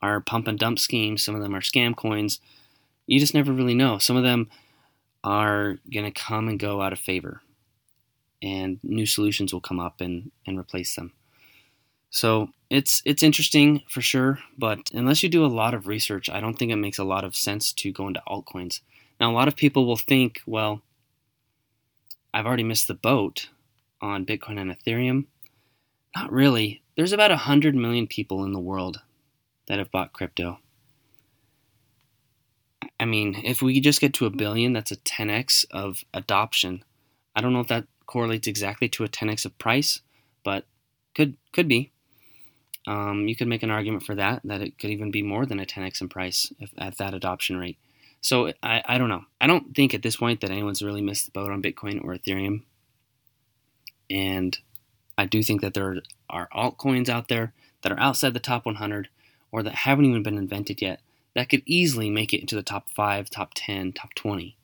are 0.00 0.20
pump 0.20 0.46
and 0.46 0.58
dump 0.58 0.78
schemes, 0.78 1.24
some 1.24 1.34
of 1.34 1.42
them 1.42 1.54
are 1.54 1.60
scam 1.60 1.96
coins. 1.96 2.40
You 3.06 3.18
just 3.18 3.34
never 3.34 3.52
really 3.52 3.74
know. 3.74 3.98
Some 3.98 4.16
of 4.16 4.22
them 4.22 4.50
are 5.24 5.78
going 5.92 6.04
to 6.04 6.10
come 6.10 6.48
and 6.48 6.58
go 6.58 6.82
out 6.82 6.92
of 6.92 6.98
favor, 6.98 7.40
and 8.42 8.78
new 8.82 9.06
solutions 9.06 9.52
will 9.52 9.60
come 9.60 9.80
up 9.80 10.00
and, 10.00 10.30
and 10.46 10.58
replace 10.58 10.94
them. 10.94 11.12
So 12.10 12.48
it's 12.70 13.02
it's 13.04 13.22
interesting 13.22 13.82
for 13.88 14.00
sure, 14.00 14.38
but 14.56 14.78
unless 14.92 15.22
you 15.22 15.28
do 15.28 15.44
a 15.44 15.48
lot 15.48 15.74
of 15.74 15.86
research, 15.86 16.30
I 16.30 16.40
don't 16.40 16.58
think 16.58 16.72
it 16.72 16.76
makes 16.76 16.98
a 16.98 17.04
lot 17.04 17.24
of 17.24 17.36
sense 17.36 17.72
to 17.74 17.92
go 17.92 18.08
into 18.08 18.22
altcoins. 18.26 18.80
Now, 19.20 19.30
a 19.30 19.34
lot 19.34 19.48
of 19.48 19.56
people 19.56 19.86
will 19.86 19.96
think, 19.96 20.40
well, 20.46 20.82
I've 22.32 22.46
already 22.46 22.62
missed 22.62 22.88
the 22.88 22.94
boat 22.94 23.48
on 24.00 24.26
Bitcoin 24.26 24.60
and 24.60 24.70
Ethereum. 24.70 25.26
Not 26.14 26.32
really. 26.32 26.82
There's 26.96 27.12
about 27.12 27.30
100 27.30 27.74
million 27.74 28.06
people 28.06 28.44
in 28.44 28.52
the 28.52 28.60
world 28.60 29.00
that 29.66 29.78
have 29.78 29.90
bought 29.90 30.12
crypto. 30.12 30.58
I 33.00 33.04
mean, 33.04 33.40
if 33.44 33.62
we 33.62 33.80
just 33.80 34.00
get 34.00 34.14
to 34.14 34.26
a 34.26 34.30
billion, 34.30 34.72
that's 34.72 34.90
a 34.90 34.96
10x 34.96 35.66
of 35.70 36.04
adoption. 36.14 36.84
I 37.36 37.40
don't 37.40 37.52
know 37.52 37.60
if 37.60 37.68
that 37.68 37.86
correlates 38.06 38.48
exactly 38.48 38.88
to 38.90 39.04
a 39.04 39.08
10x 39.08 39.44
of 39.44 39.56
price, 39.58 40.00
but 40.42 40.64
could 41.14 41.36
could 41.52 41.68
be. 41.68 41.92
Um, 42.88 43.28
you 43.28 43.36
could 43.36 43.48
make 43.48 43.62
an 43.62 43.70
argument 43.70 44.02
for 44.04 44.14
that 44.14 44.40
that 44.44 44.62
it 44.62 44.78
could 44.78 44.88
even 44.88 45.10
be 45.10 45.22
more 45.22 45.44
than 45.44 45.60
a 45.60 45.66
10x 45.66 46.00
in 46.00 46.08
price 46.08 46.50
if, 46.58 46.70
at 46.78 46.96
that 46.96 47.12
adoption 47.12 47.58
rate. 47.58 47.76
So 48.22 48.54
I, 48.62 48.82
I 48.86 48.96
don't 48.96 49.10
know. 49.10 49.26
I 49.40 49.46
don't 49.46 49.74
think 49.74 49.92
at 49.92 50.02
this 50.02 50.16
point 50.16 50.40
that 50.40 50.50
anyone's 50.50 50.82
really 50.82 51.02
missed 51.02 51.26
the 51.26 51.32
boat 51.32 51.52
on 51.52 51.62
Bitcoin 51.62 52.02
or 52.02 52.14
Ethereum. 52.14 52.62
And 54.08 54.58
I 55.18 55.26
do 55.26 55.42
think 55.42 55.60
that 55.60 55.74
there 55.74 56.00
are 56.30 56.48
altcoins 56.54 57.10
out 57.10 57.28
there 57.28 57.52
that 57.82 57.92
are 57.92 58.00
outside 58.00 58.32
the 58.32 58.40
top 58.40 58.64
100 58.64 59.10
or 59.52 59.62
that 59.62 59.74
haven't 59.74 60.06
even 60.06 60.22
been 60.22 60.38
invented 60.38 60.80
yet 60.80 61.00
that 61.34 61.50
could 61.50 61.62
easily 61.66 62.08
make 62.08 62.32
it 62.32 62.40
into 62.40 62.56
the 62.56 62.62
top 62.62 62.88
5, 62.88 63.28
top 63.28 63.52
10, 63.54 63.92
top 63.92 64.14
20. 64.14 64.56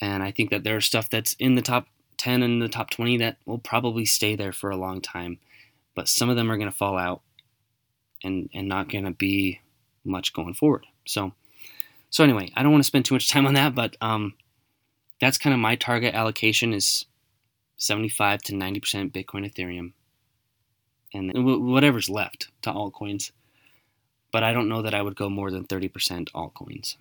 And 0.00 0.24
I 0.24 0.32
think 0.32 0.50
that 0.50 0.64
there's 0.64 0.86
stuff 0.86 1.08
that's 1.08 1.34
in 1.38 1.54
the 1.54 1.62
top 1.62 1.86
10 2.16 2.42
and 2.42 2.60
the 2.60 2.68
top 2.68 2.90
20 2.90 3.16
that 3.18 3.36
will 3.46 3.58
probably 3.58 4.04
stay 4.04 4.34
there 4.34 4.52
for 4.52 4.70
a 4.70 4.76
long 4.76 5.00
time. 5.00 5.38
But 5.94 6.08
some 6.08 6.30
of 6.30 6.36
them 6.36 6.50
are 6.50 6.56
going 6.56 6.70
to 6.70 6.76
fall 6.76 6.96
out 6.96 7.22
and, 8.24 8.48
and 8.54 8.68
not 8.68 8.88
going 8.88 9.04
to 9.04 9.10
be 9.10 9.60
much 10.04 10.32
going 10.32 10.54
forward. 10.54 10.86
So, 11.06 11.32
so 12.10 12.24
anyway, 12.24 12.50
I 12.56 12.62
don't 12.62 12.72
want 12.72 12.82
to 12.82 12.86
spend 12.86 13.04
too 13.04 13.14
much 13.14 13.28
time 13.28 13.46
on 13.46 13.54
that, 13.54 13.74
but 13.74 13.96
um, 14.00 14.34
that's 15.20 15.38
kind 15.38 15.54
of 15.54 15.60
my 15.60 15.76
target 15.76 16.14
allocation 16.14 16.72
is 16.72 17.06
75 17.76 18.42
to 18.42 18.52
90% 18.52 19.12
Bitcoin, 19.12 19.50
Ethereum, 19.50 19.92
and 21.12 21.32
whatever's 21.66 22.08
left 22.08 22.48
to 22.62 22.70
altcoins. 22.70 23.32
But 24.32 24.42
I 24.42 24.52
don't 24.52 24.68
know 24.68 24.82
that 24.82 24.94
I 24.94 25.02
would 25.02 25.16
go 25.16 25.28
more 25.28 25.50
than 25.50 25.66
30% 25.66 25.90
altcoins. 26.32 26.96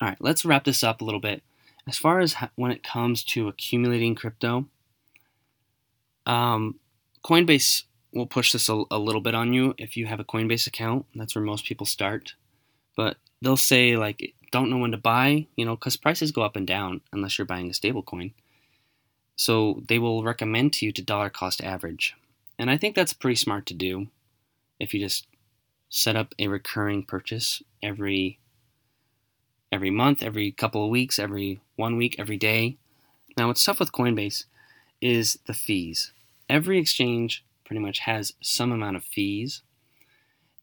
All 0.00 0.08
right, 0.08 0.18
let's 0.18 0.44
wrap 0.44 0.64
this 0.64 0.82
up 0.82 1.00
a 1.00 1.04
little 1.04 1.20
bit. 1.20 1.42
As 1.86 1.98
far 1.98 2.20
as 2.20 2.34
when 2.56 2.70
it 2.70 2.82
comes 2.82 3.22
to 3.24 3.48
accumulating 3.48 4.14
crypto, 4.14 4.66
um, 6.30 6.78
Coinbase 7.24 7.82
will 8.12 8.26
push 8.26 8.52
this 8.52 8.68
a, 8.68 8.84
a, 8.90 8.98
little 8.98 9.20
bit 9.20 9.34
on 9.34 9.52
you 9.52 9.74
if 9.78 9.96
you 9.96 10.06
have 10.06 10.20
a 10.20 10.24
Coinbase 10.24 10.66
account. 10.68 11.06
That's 11.14 11.34
where 11.34 11.44
most 11.44 11.64
people 11.64 11.86
start. 11.86 12.34
But 12.96 13.16
they'll 13.42 13.56
say, 13.56 13.96
like, 13.96 14.34
don't 14.52 14.70
know 14.70 14.78
when 14.78 14.92
to 14.92 14.96
buy, 14.96 15.48
you 15.56 15.64
know, 15.64 15.74
because 15.74 15.96
prices 15.96 16.30
go 16.30 16.42
up 16.42 16.54
and 16.54 16.66
down 16.66 17.00
unless 17.12 17.36
you're 17.36 17.46
buying 17.46 17.68
a 17.68 17.74
stable 17.74 18.02
coin. 18.02 18.32
So 19.34 19.82
they 19.88 19.98
will 19.98 20.22
recommend 20.22 20.72
to 20.74 20.86
you 20.86 20.92
to 20.92 21.02
dollar 21.02 21.30
cost 21.30 21.62
average. 21.62 22.14
And 22.58 22.70
I 22.70 22.76
think 22.76 22.94
that's 22.94 23.12
pretty 23.12 23.36
smart 23.36 23.66
to 23.66 23.74
do 23.74 24.08
if 24.78 24.94
you 24.94 25.00
just 25.00 25.26
set 25.88 26.14
up 26.14 26.34
a 26.38 26.46
recurring 26.46 27.02
purchase 27.02 27.62
every 27.82 28.38
every 29.72 29.90
month, 29.90 30.22
every 30.22 30.52
couple 30.52 30.84
of 30.84 30.90
weeks, 30.90 31.18
every 31.18 31.60
one 31.76 31.96
week, 31.96 32.16
every 32.18 32.36
day. 32.36 32.76
Now, 33.36 33.48
what's 33.48 33.64
tough 33.64 33.80
with 33.80 33.92
Coinbase 33.92 34.44
is 35.00 35.38
the 35.46 35.54
fees. 35.54 36.12
Every 36.50 36.78
exchange 36.78 37.44
pretty 37.64 37.80
much 37.80 38.00
has 38.00 38.34
some 38.40 38.72
amount 38.72 38.96
of 38.96 39.04
fees. 39.04 39.62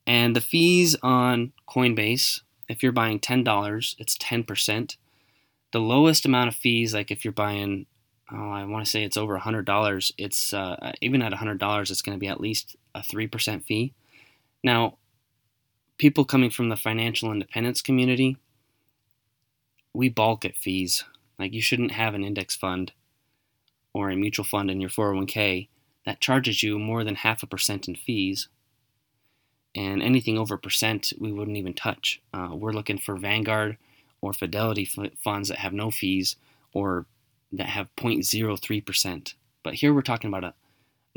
And 0.06 0.36
the 0.36 0.42
fees 0.42 0.98
on 1.02 1.54
Coinbase, 1.66 2.42
if 2.68 2.84
you're 2.84 2.92
buying 2.92 3.22
$10, 3.22 3.96
it's 3.98 4.18
10%. 4.18 4.98
The 5.72 5.80
lowest 5.80 6.26
amount 6.26 6.50
of 6.50 6.56
fees, 6.56 6.94
like 6.94 7.10
if 7.10 7.24
you're 7.24 7.32
buying, 7.32 7.86
oh, 8.30 8.52
I 8.52 8.66
want 8.66 8.86
to 8.86 8.92
say 8.92 9.06
it's 9.06 9.16
over 9.16 9.40
$100, 9.40 10.12
it's 10.18 10.54
uh, 10.54 10.92
even 11.02 11.22
at 11.22 11.32
$100, 11.32 11.90
it's 11.90 12.02
going 12.02 12.18
to 12.18 12.20
be 12.20 12.28
at 12.28 12.42
least 12.42 12.76
a 12.94 13.00
3% 13.00 13.64
fee. 13.64 13.94
Now, 14.62 14.98
people 15.98 16.26
coming 16.26 16.50
from 16.50 16.68
the 16.68 16.76
financial 16.76 17.32
independence 17.32 17.82
community, 17.82 18.36
we 19.94 20.10
balk 20.10 20.44
at 20.44 20.58
fees. 20.58 21.06
Like 21.40 21.54
you 21.54 21.62
shouldn't 21.62 21.92
have 21.92 22.14
an 22.14 22.26
index 22.26 22.58
fund 22.58 22.92
or 23.94 24.10
a 24.10 24.18
mutual 24.18 24.44
fund 24.44 24.70
in 24.70 24.82
your 24.82 24.90
401k 24.90 25.70
that 26.08 26.22
charges 26.22 26.64
you 26.64 26.80
more 26.80 27.04
than 27.04 27.16
half 27.16 27.44
a 27.44 27.46
percent 27.46 27.90
in 27.90 27.94
fees. 27.94 28.48
And 29.76 30.02
anything 30.02 30.38
over 30.38 30.56
percent, 30.56 31.12
we 31.20 31.34
wouldn't 31.34 31.58
even 31.58 31.74
touch. 31.74 32.22
Uh, 32.34 32.52
we're 32.54 32.72
looking 32.72 32.98
for 32.98 33.18
Vanguard 33.18 33.78
or 34.22 34.32
Fidelity 34.32 34.90
f- 34.98 35.12
funds 35.22 35.50
that 35.50 35.58
have 35.58 35.74
no 35.74 35.92
fees 35.92 36.38
or 36.72 37.08
that 37.52 37.68
have 37.68 37.94
0.03%. 37.98 39.34
But 39.64 39.74
here 39.74 39.94
we're 39.94 40.02
talking 40.02 40.30
about 40.30 40.46
a 40.46 40.54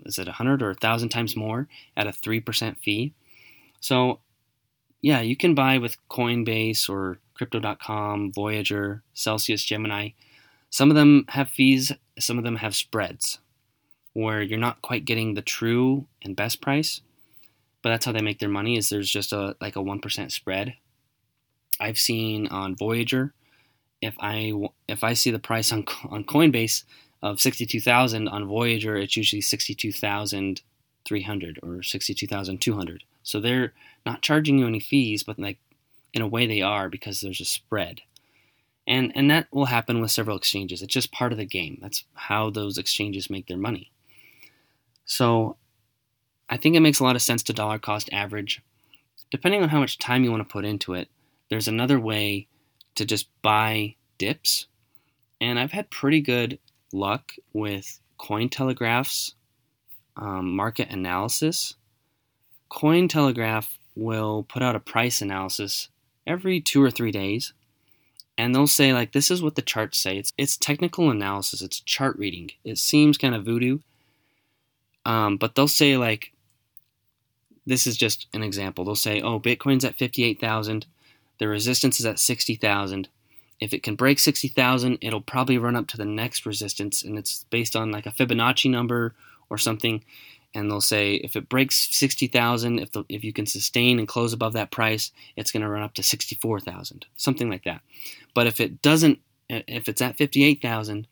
is 0.04 0.18
it 0.18 0.26
100 0.26 0.60
or 0.60 0.70
1,000 0.70 1.08
times 1.08 1.36
more 1.36 1.68
at 1.96 2.08
a 2.08 2.10
3% 2.10 2.76
fee? 2.78 3.12
So, 3.78 4.18
yeah, 5.02 5.20
you 5.20 5.36
can 5.36 5.54
buy 5.54 5.78
with 5.78 5.98
Coinbase 6.08 6.90
or 6.90 7.18
Crypto.com, 7.34 8.32
Voyager, 8.32 9.02
Celsius, 9.14 9.62
Gemini. 9.62 10.10
Some 10.68 10.90
of 10.90 10.96
them 10.96 11.26
have 11.28 11.48
fees, 11.48 11.92
some 12.18 12.38
of 12.38 12.44
them 12.44 12.56
have 12.56 12.74
spreads 12.74 13.38
where 14.12 14.42
you're 14.42 14.58
not 14.58 14.82
quite 14.82 15.04
getting 15.04 15.34
the 15.34 15.42
true 15.42 16.06
and 16.22 16.36
best 16.36 16.60
price. 16.60 17.00
But 17.82 17.90
that's 17.90 18.04
how 18.04 18.12
they 18.12 18.20
make 18.20 18.38
their 18.38 18.48
money 18.48 18.76
is 18.76 18.88
there's 18.88 19.10
just 19.10 19.32
a 19.32 19.56
like 19.60 19.76
a 19.76 19.80
1% 19.80 20.32
spread. 20.32 20.74
I've 21.80 21.98
seen 21.98 22.46
on 22.48 22.76
Voyager 22.76 23.32
if 24.02 24.14
I 24.20 24.52
if 24.88 25.02
I 25.02 25.14
see 25.14 25.30
the 25.30 25.38
price 25.38 25.72
on 25.72 25.86
on 26.10 26.24
Coinbase 26.24 26.84
of 27.22 27.40
62,000 27.40 28.28
on 28.28 28.46
Voyager 28.46 28.96
it's 28.96 29.16
usually 29.16 29.42
62,300 29.42 31.60
or 31.62 31.82
62,200. 31.82 33.04
So 33.22 33.40
they're 33.40 33.72
not 34.04 34.22
charging 34.22 34.58
you 34.58 34.66
any 34.66 34.80
fees 34.80 35.22
but 35.22 35.38
like 35.38 35.58
in 36.12 36.22
a 36.22 36.28
way 36.28 36.46
they 36.46 36.60
are 36.60 36.88
because 36.88 37.20
there's 37.20 37.40
a 37.40 37.46
spread. 37.46 38.02
And 38.86 39.12
and 39.14 39.30
that 39.30 39.46
will 39.52 39.66
happen 39.66 40.00
with 40.00 40.10
several 40.10 40.36
exchanges. 40.36 40.82
It's 40.82 40.92
just 40.92 41.12
part 41.12 41.30
of 41.32 41.38
the 41.38 41.46
game. 41.46 41.78
That's 41.80 42.04
how 42.14 42.50
those 42.50 42.76
exchanges 42.76 43.30
make 43.30 43.46
their 43.46 43.56
money. 43.56 43.92
So 45.10 45.56
I 46.48 46.56
think 46.56 46.76
it 46.76 46.80
makes 46.80 47.00
a 47.00 47.04
lot 47.04 47.16
of 47.16 47.22
sense 47.22 47.42
to 47.42 47.52
dollar 47.52 47.80
cost 47.80 48.08
average. 48.12 48.62
Depending 49.32 49.60
on 49.60 49.68
how 49.68 49.80
much 49.80 49.98
time 49.98 50.22
you 50.22 50.30
want 50.30 50.46
to 50.46 50.52
put 50.52 50.64
into 50.64 50.94
it, 50.94 51.08
there's 51.48 51.66
another 51.66 51.98
way 51.98 52.46
to 52.94 53.04
just 53.04 53.28
buy 53.42 53.96
dips. 54.18 54.66
And 55.40 55.58
I've 55.58 55.72
had 55.72 55.90
pretty 55.90 56.20
good 56.20 56.60
luck 56.92 57.32
with 57.52 57.98
Cointelegraph's 58.20 59.34
um, 60.16 60.54
market 60.54 60.90
analysis. 60.90 61.74
Cointelegraph 62.70 63.78
will 63.96 64.44
put 64.44 64.62
out 64.62 64.76
a 64.76 64.80
price 64.80 65.20
analysis 65.20 65.88
every 66.24 66.60
two 66.60 66.80
or 66.80 66.90
three 66.90 67.10
days 67.10 67.52
and 68.38 68.54
they'll 68.54 68.68
say 68.68 68.92
like 68.92 69.10
this 69.10 69.28
is 69.28 69.42
what 69.42 69.56
the 69.56 69.62
charts 69.62 69.98
say 69.98 70.16
it's 70.16 70.32
it's 70.38 70.56
technical 70.56 71.10
analysis 71.10 71.60
it's 71.60 71.80
chart 71.80 72.16
reading 72.16 72.50
it 72.62 72.78
seems 72.78 73.18
kind 73.18 73.34
of 73.34 73.44
voodoo 73.44 73.78
um, 75.10 75.36
but 75.38 75.56
they'll 75.56 75.66
say 75.66 75.96
like 75.96 76.32
this 77.66 77.86
is 77.86 77.96
just 77.96 78.28
an 78.32 78.42
example. 78.44 78.84
They'll 78.84 78.94
say 78.94 79.20
oh 79.20 79.40
bitcoin's 79.40 79.84
at 79.84 79.98
58000 79.98 80.86
the 81.38 81.48
resistance 81.48 81.98
is 81.98 82.06
at 82.06 82.20
60000 82.20 83.08
if 83.58 83.74
it 83.74 83.82
can 83.82 83.96
break 83.96 84.20
60000 84.20 84.98
it'll 85.00 85.20
probably 85.20 85.58
run 85.58 85.74
up 85.74 85.88
to 85.88 85.96
the 85.96 86.04
next 86.04 86.46
resistance 86.46 87.02
and 87.02 87.18
it's 87.18 87.44
based 87.50 87.74
on 87.74 87.90
like 87.90 88.06
a 88.06 88.12
fibonacci 88.12 88.70
number 88.70 89.14
or 89.48 89.58
something. 89.58 90.04
And 90.54 90.70
they'll 90.70 90.80
say 90.80 91.14
if 91.14 91.34
it 91.34 91.48
breaks 91.48 91.88
60,000 91.96 92.78
if 92.78 92.90
if 93.08 93.24
you 93.24 93.32
can 93.32 93.46
sustain 93.46 93.98
and 93.98 94.06
close 94.06 94.32
above 94.32 94.52
that 94.52 94.70
price 94.70 95.10
it's 95.34 95.50
going 95.50 95.62
to 95.62 95.68
run 95.68 95.82
up 95.82 95.94
to 95.94 96.04
64,000 96.04 97.06
something 97.16 97.50
like 97.50 97.64
that. 97.64 97.80
But 98.32 98.46
if 98.46 98.60
it 98.60 98.80
doesn't 98.80 99.18
if 99.48 99.88
it's 99.88 100.00
at 100.00 100.16
58,000 100.16 101.08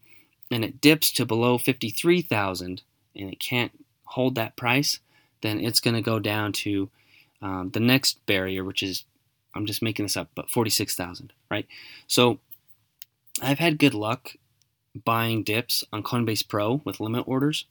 and 0.52 0.64
it 0.64 0.80
dips 0.80 1.10
to 1.12 1.26
below 1.26 1.58
53,000 1.58 2.82
and 3.16 3.30
it 3.32 3.40
can't 3.40 3.72
hold 4.10 4.34
that 4.34 4.56
price 4.56 5.00
then 5.42 5.60
it's 5.60 5.80
going 5.80 5.94
to 5.94 6.02
go 6.02 6.18
down 6.18 6.52
to 6.52 6.90
um, 7.40 7.70
the 7.70 7.80
next 7.80 8.24
barrier 8.26 8.64
which 8.64 8.82
is 8.82 9.04
I'm 9.54 9.66
just 9.66 9.82
making 9.82 10.04
this 10.04 10.16
up 10.16 10.28
but 10.34 10.50
46,000 10.50 11.32
right 11.50 11.66
so 12.06 12.38
I've 13.40 13.58
had 13.58 13.78
good 13.78 13.94
luck 13.94 14.34
buying 15.04 15.42
dips 15.42 15.84
on 15.92 16.02
Coinbase 16.02 16.46
Pro 16.46 16.80
with 16.84 17.00
limit 17.00 17.26
orders 17.28 17.66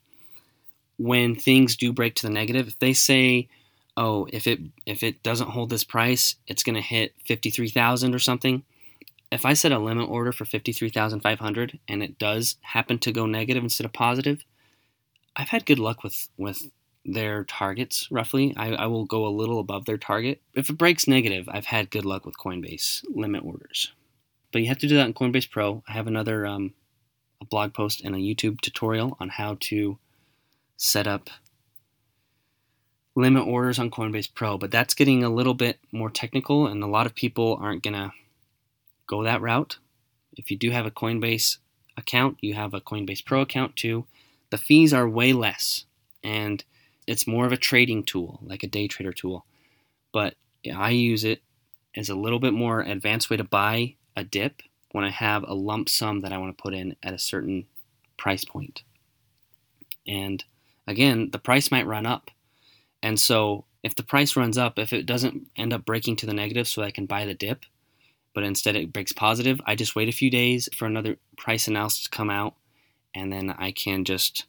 when 0.98 1.36
things 1.36 1.76
do 1.76 1.92
break 1.92 2.14
to 2.16 2.26
the 2.26 2.32
negative, 2.32 2.68
if 2.68 2.78
they 2.78 2.92
say, 2.92 3.48
"Oh, 3.96 4.28
if 4.32 4.46
it 4.46 4.60
if 4.84 5.02
it 5.02 5.22
doesn't 5.22 5.50
hold 5.50 5.70
this 5.70 5.84
price, 5.84 6.36
it's 6.46 6.62
going 6.62 6.74
to 6.74 6.80
hit 6.82 7.14
53,000 7.24 8.14
or 8.14 8.18
something." 8.18 8.64
If 9.30 9.44
I 9.44 9.52
set 9.52 9.72
a 9.72 9.78
limit 9.78 10.08
order 10.08 10.32
for 10.32 10.44
53,500 10.44 11.78
and 11.86 12.02
it 12.02 12.18
does 12.18 12.56
happen 12.62 12.98
to 13.00 13.12
go 13.12 13.26
negative 13.26 13.62
instead 13.62 13.84
of 13.84 13.92
positive, 13.92 14.44
I've 15.38 15.48
had 15.48 15.64
good 15.64 15.78
luck 15.78 16.02
with 16.02 16.28
with 16.36 16.68
their 17.04 17.44
targets 17.44 18.08
roughly. 18.10 18.52
I, 18.56 18.74
I 18.74 18.86
will 18.86 19.06
go 19.06 19.26
a 19.26 19.30
little 19.30 19.60
above 19.60 19.86
their 19.86 19.96
target. 19.96 20.42
If 20.52 20.68
it 20.68 20.76
breaks 20.76 21.08
negative, 21.08 21.48
I've 21.50 21.66
had 21.66 21.90
good 21.90 22.04
luck 22.04 22.26
with 22.26 22.36
Coinbase 22.36 23.04
limit 23.08 23.44
orders. 23.44 23.92
But 24.52 24.62
you 24.62 24.68
have 24.68 24.78
to 24.78 24.88
do 24.88 24.96
that 24.96 25.06
in 25.06 25.14
Coinbase 25.14 25.50
Pro. 25.50 25.82
I 25.88 25.92
have 25.92 26.06
another 26.06 26.44
um, 26.44 26.74
a 27.40 27.44
blog 27.44 27.72
post 27.72 28.02
and 28.04 28.14
a 28.14 28.18
YouTube 28.18 28.60
tutorial 28.60 29.16
on 29.20 29.28
how 29.28 29.56
to 29.60 29.98
set 30.76 31.06
up 31.06 31.30
limit 33.14 33.46
orders 33.46 33.78
on 33.78 33.90
Coinbase 33.90 34.32
Pro, 34.34 34.58
but 34.58 34.70
that's 34.70 34.94
getting 34.94 35.24
a 35.24 35.30
little 35.30 35.54
bit 35.54 35.78
more 35.92 36.10
technical, 36.10 36.66
and 36.66 36.82
a 36.82 36.86
lot 36.86 37.06
of 37.06 37.14
people 37.14 37.58
aren't 37.60 37.82
going 37.82 37.94
to 37.94 38.12
go 39.06 39.24
that 39.24 39.40
route. 39.40 39.78
If 40.36 40.50
you 40.50 40.56
do 40.56 40.70
have 40.70 40.86
a 40.86 40.90
Coinbase 40.90 41.58
account, 41.96 42.38
you 42.40 42.54
have 42.54 42.74
a 42.74 42.80
Coinbase 42.80 43.24
Pro 43.24 43.40
account 43.40 43.76
too. 43.76 44.06
The 44.50 44.58
fees 44.58 44.92
are 44.94 45.08
way 45.08 45.32
less, 45.32 45.84
and 46.22 46.64
it's 47.06 47.26
more 47.26 47.46
of 47.46 47.52
a 47.52 47.56
trading 47.56 48.04
tool, 48.04 48.40
like 48.42 48.62
a 48.62 48.68
day 48.68 48.88
trader 48.88 49.12
tool. 49.12 49.44
But 50.12 50.34
I 50.74 50.90
use 50.90 51.24
it 51.24 51.42
as 51.96 52.08
a 52.08 52.14
little 52.14 52.38
bit 52.38 52.52
more 52.52 52.80
advanced 52.80 53.30
way 53.30 53.36
to 53.36 53.44
buy 53.44 53.96
a 54.16 54.24
dip 54.24 54.62
when 54.92 55.04
I 55.04 55.10
have 55.10 55.44
a 55.44 55.54
lump 55.54 55.88
sum 55.88 56.20
that 56.20 56.32
I 56.32 56.38
want 56.38 56.56
to 56.56 56.62
put 56.62 56.74
in 56.74 56.96
at 57.02 57.14
a 57.14 57.18
certain 57.18 57.66
price 58.16 58.44
point. 58.44 58.82
And 60.06 60.42
again, 60.86 61.30
the 61.30 61.38
price 61.38 61.70
might 61.70 61.86
run 61.86 62.06
up. 62.06 62.30
And 63.02 63.20
so 63.20 63.66
if 63.82 63.94
the 63.94 64.02
price 64.02 64.36
runs 64.36 64.58
up, 64.58 64.78
if 64.78 64.92
it 64.92 65.06
doesn't 65.06 65.46
end 65.56 65.72
up 65.72 65.84
breaking 65.84 66.16
to 66.16 66.26
the 66.26 66.34
negative 66.34 66.66
so 66.66 66.82
I 66.82 66.90
can 66.90 67.06
buy 67.06 67.24
the 67.24 67.34
dip, 67.34 67.64
but 68.34 68.44
instead 68.44 68.76
it 68.76 68.92
breaks 68.92 69.12
positive, 69.12 69.60
I 69.66 69.74
just 69.74 69.94
wait 69.94 70.08
a 70.08 70.12
few 70.12 70.30
days 70.30 70.68
for 70.74 70.86
another 70.86 71.16
price 71.36 71.68
analysis 71.68 72.04
to 72.04 72.10
come 72.10 72.30
out 72.30 72.54
and 73.18 73.32
then 73.32 73.50
I 73.58 73.72
can 73.72 74.04
just 74.04 74.44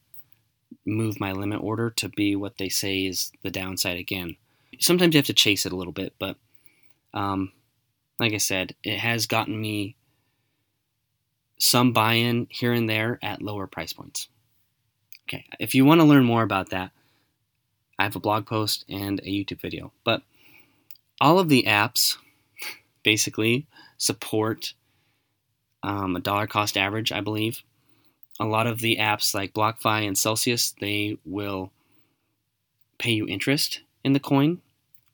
move 0.86 1.20
my 1.20 1.32
limit 1.32 1.62
order 1.62 1.90
to 1.90 2.10
be 2.10 2.36
what 2.36 2.58
they 2.58 2.70
say 2.70 3.06
is 3.06 3.32
the 3.42 3.50
downside 3.50 3.98
again. 3.98 4.36
Sometimes 4.80 5.14
you 5.14 5.18
have 5.18 5.26
to 5.26 5.34
chase 5.34 5.66
it 5.66 5.72
a 5.72 5.76
little 5.76 5.94
bit, 5.94 6.14
but 6.20 6.38
um, 7.14 7.52
like 8.20 8.34
I 8.34 8.38
said, 8.38 8.76
it 8.84 9.00
has 9.00 9.26
gotten 9.26 9.60
me 9.60 9.96
some 11.58 11.92
buy 11.92 12.14
in 12.14 12.48
here 12.50 12.72
and 12.72 12.88
there 12.88 13.20
at 13.24 13.42
lower 13.42 13.68
price 13.68 13.92
points. 13.92 14.30
Okay, 15.28 15.46
if 15.60 15.76
you 15.76 15.86
want 15.86 16.02
to 16.02 16.06
learn 16.06 16.24
more 16.24 16.44
about 16.44 16.70
that, 16.70 16.92
I 17.98 18.04
have 18.04 18.16
a 18.16 18.20
blog 18.20 18.46
post 18.46 18.86
and 18.88 19.20
a 19.20 19.24
YouTube 19.24 19.62
video. 19.62 19.92
But 20.04 20.22
all 21.20 21.40
of 21.40 21.50
the 21.50 21.64
apps 21.64 22.18
basically 23.04 23.68
support 23.98 24.74
um, 25.84 26.16
a 26.16 26.20
dollar 26.20 26.48
cost 26.48 26.78
average, 26.78 27.12
I 27.12 27.22
believe. 27.22 27.64
A 28.40 28.46
lot 28.46 28.68
of 28.68 28.80
the 28.80 28.98
apps 28.98 29.34
like 29.34 29.54
BlockFi 29.54 30.08
and 30.08 30.18
Celsius, 30.18 30.74
they 30.80 31.18
will 31.26 31.72
pay 32.98 33.12
you 33.12 33.28
interest 33.28 33.82
in 34.04 34.14
the 34.14 34.20
coin. 34.20 34.62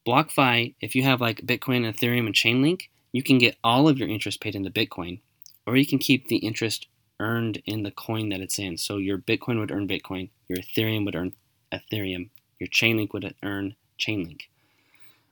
BlockFi, 0.06 0.76
if 0.82 0.96
you 0.96 1.04
have 1.04 1.22
like 1.22 1.42
Bitcoin, 1.42 1.92
Ethereum, 1.92 2.28
and 2.28 2.36
Chainlink, 2.36 2.84
you 3.12 3.24
can 3.24 3.38
get 3.38 3.58
all 3.64 3.88
of 3.88 3.98
your 3.98 4.08
interest 4.08 4.42
paid 4.42 4.56
into 4.56 4.70
Bitcoin 4.70 5.20
or 5.66 5.76
you 5.76 5.86
can 5.86 6.00
keep 6.00 6.28
the 6.28 6.38
interest 6.38 6.88
earned 7.20 7.62
in 7.66 7.84
the 7.84 7.92
coin 7.92 8.30
that 8.30 8.42
it's 8.42 8.60
in. 8.60 8.78
So 8.78 8.98
your 8.98 9.18
Bitcoin 9.18 9.60
would 9.60 9.72
earn 9.72 9.88
Bitcoin, 9.88 10.30
your 10.48 10.60
Ethereum 10.60 11.06
would 11.06 11.16
earn 11.16 11.34
Ethereum, 11.72 12.30
your 12.60 12.68
Chainlink 12.68 13.14
would 13.14 13.34
earn 13.44 13.76
Chainlink. 14.00 14.42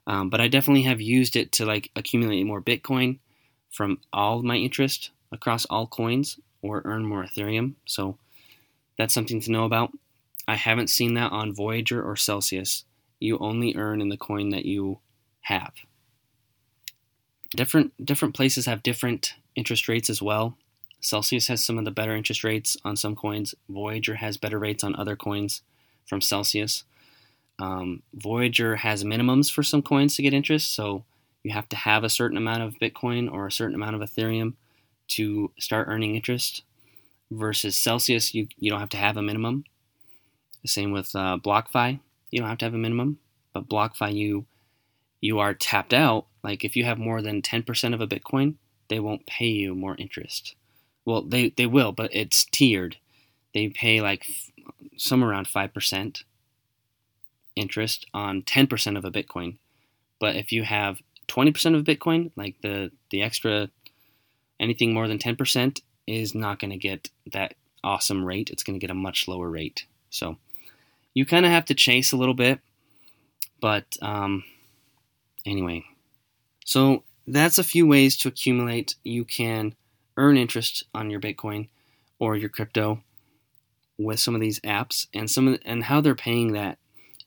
Um, 0.06 0.28
but 0.28 0.40
I 0.40 0.48
definitely 0.48 0.82
have 0.82 1.00
used 1.00 1.36
it 1.36 1.52
to 1.52 1.64
like 1.64 1.90
accumulate 1.96 2.42
more 2.44 2.60
Bitcoin 2.60 3.18
from 3.70 4.00
all 4.12 4.42
my 4.42 4.56
interest 4.56 5.10
across 5.32 5.64
all 5.66 5.86
coins 5.86 6.38
or 6.64 6.80
earn 6.86 7.04
more 7.04 7.24
Ethereum. 7.24 7.74
So 7.84 8.16
that's 8.96 9.12
something 9.12 9.40
to 9.42 9.52
know 9.52 9.64
about. 9.64 9.92
I 10.48 10.56
haven't 10.56 10.88
seen 10.88 11.14
that 11.14 11.30
on 11.30 11.54
Voyager 11.54 12.02
or 12.02 12.16
Celsius. 12.16 12.84
You 13.20 13.38
only 13.38 13.74
earn 13.76 14.00
in 14.00 14.08
the 14.08 14.16
coin 14.16 14.48
that 14.50 14.64
you 14.64 14.98
have. 15.42 15.72
Different 17.50 17.92
different 18.04 18.34
places 18.34 18.66
have 18.66 18.82
different 18.82 19.34
interest 19.54 19.88
rates 19.88 20.10
as 20.10 20.20
well. 20.20 20.56
Celsius 21.00 21.48
has 21.48 21.62
some 21.62 21.78
of 21.78 21.84
the 21.84 21.90
better 21.90 22.16
interest 22.16 22.42
rates 22.42 22.76
on 22.82 22.96
some 22.96 23.14
coins. 23.14 23.54
Voyager 23.68 24.14
has 24.14 24.38
better 24.38 24.58
rates 24.58 24.82
on 24.82 24.96
other 24.96 25.16
coins 25.16 25.60
from 26.06 26.20
Celsius. 26.20 26.84
Um, 27.58 28.02
Voyager 28.14 28.76
has 28.76 29.04
minimums 29.04 29.52
for 29.52 29.62
some 29.62 29.82
coins 29.82 30.16
to 30.16 30.22
get 30.22 30.34
interest, 30.34 30.74
so 30.74 31.04
you 31.42 31.52
have 31.52 31.68
to 31.68 31.76
have 31.76 32.04
a 32.04 32.08
certain 32.08 32.38
amount 32.38 32.62
of 32.62 32.78
Bitcoin 32.80 33.30
or 33.30 33.46
a 33.46 33.52
certain 33.52 33.74
amount 33.74 33.94
of 33.94 34.02
Ethereum 34.02 34.54
to 35.08 35.50
start 35.58 35.88
earning 35.88 36.14
interest. 36.14 36.62
Versus 37.30 37.76
Celsius, 37.76 38.34
you, 38.34 38.48
you 38.58 38.70
don't 38.70 38.80
have 38.80 38.90
to 38.90 38.96
have 38.96 39.16
a 39.16 39.22
minimum. 39.22 39.64
The 40.62 40.68
same 40.68 40.92
with 40.92 41.14
uh, 41.16 41.38
BlockFi, 41.38 42.00
you 42.30 42.40
don't 42.40 42.48
have 42.48 42.58
to 42.58 42.64
have 42.66 42.74
a 42.74 42.78
minimum, 42.78 43.18
but 43.52 43.68
BlockFi 43.68 44.14
you 44.14 44.46
you 45.20 45.38
are 45.38 45.54
tapped 45.54 45.94
out. 45.94 46.26
Like 46.42 46.64
if 46.64 46.76
you 46.76 46.84
have 46.84 46.98
more 46.98 47.22
than 47.22 47.40
10% 47.40 47.94
of 47.94 48.00
a 48.02 48.06
Bitcoin, 48.06 48.56
they 48.88 49.00
won't 49.00 49.26
pay 49.26 49.46
you 49.46 49.74
more 49.74 49.96
interest. 49.96 50.54
Well, 51.06 51.22
they, 51.22 51.48
they 51.56 51.64
will, 51.64 51.92
but 51.92 52.10
it's 52.12 52.44
tiered. 52.44 52.96
They 53.54 53.70
pay 53.70 54.02
like 54.02 54.26
some 54.98 55.24
around 55.24 55.48
5% 55.48 56.24
interest 57.56 58.06
on 58.12 58.42
10% 58.42 58.98
of 58.98 59.04
a 59.06 59.10
Bitcoin. 59.10 59.56
But 60.20 60.36
if 60.36 60.52
you 60.52 60.62
have 60.64 61.00
20% 61.28 61.74
of 61.74 61.84
Bitcoin, 61.84 62.30
like 62.36 62.56
the, 62.62 62.90
the 63.10 63.22
extra 63.22 63.70
anything 64.60 64.92
more 64.92 65.08
than 65.08 65.18
10% 65.18 65.80
is 66.06 66.34
not 66.34 66.58
going 66.58 66.70
to 66.70 66.76
get 66.76 67.10
that 67.32 67.54
awesome 67.82 68.24
rate. 68.24 68.50
It's 68.50 68.62
going 68.62 68.78
to 68.78 68.84
get 68.84 68.90
a 68.90 68.94
much 68.94 69.28
lower 69.28 69.48
rate. 69.48 69.86
So 70.10 70.36
you 71.12 71.24
kind 71.24 71.46
of 71.46 71.52
have 71.52 71.64
to 71.66 71.74
chase 71.74 72.12
a 72.12 72.16
little 72.16 72.34
bit. 72.34 72.60
But 73.60 73.96
um, 74.02 74.44
anyway, 75.46 75.84
so 76.64 77.02
that's 77.26 77.58
a 77.58 77.64
few 77.64 77.86
ways 77.86 78.16
to 78.18 78.28
accumulate. 78.28 78.96
You 79.04 79.24
can 79.24 79.74
earn 80.16 80.36
interest 80.36 80.84
on 80.94 81.10
your 81.10 81.20
Bitcoin 81.20 81.68
or 82.18 82.36
your 82.36 82.48
crypto 82.48 83.02
with 83.98 84.18
some 84.20 84.34
of 84.34 84.40
these 84.40 84.60
apps, 84.60 85.06
and 85.14 85.30
some 85.30 85.46
the, 85.46 85.60
and 85.64 85.84
how 85.84 86.00
they're 86.00 86.16
paying 86.16 86.52
that 86.52 86.78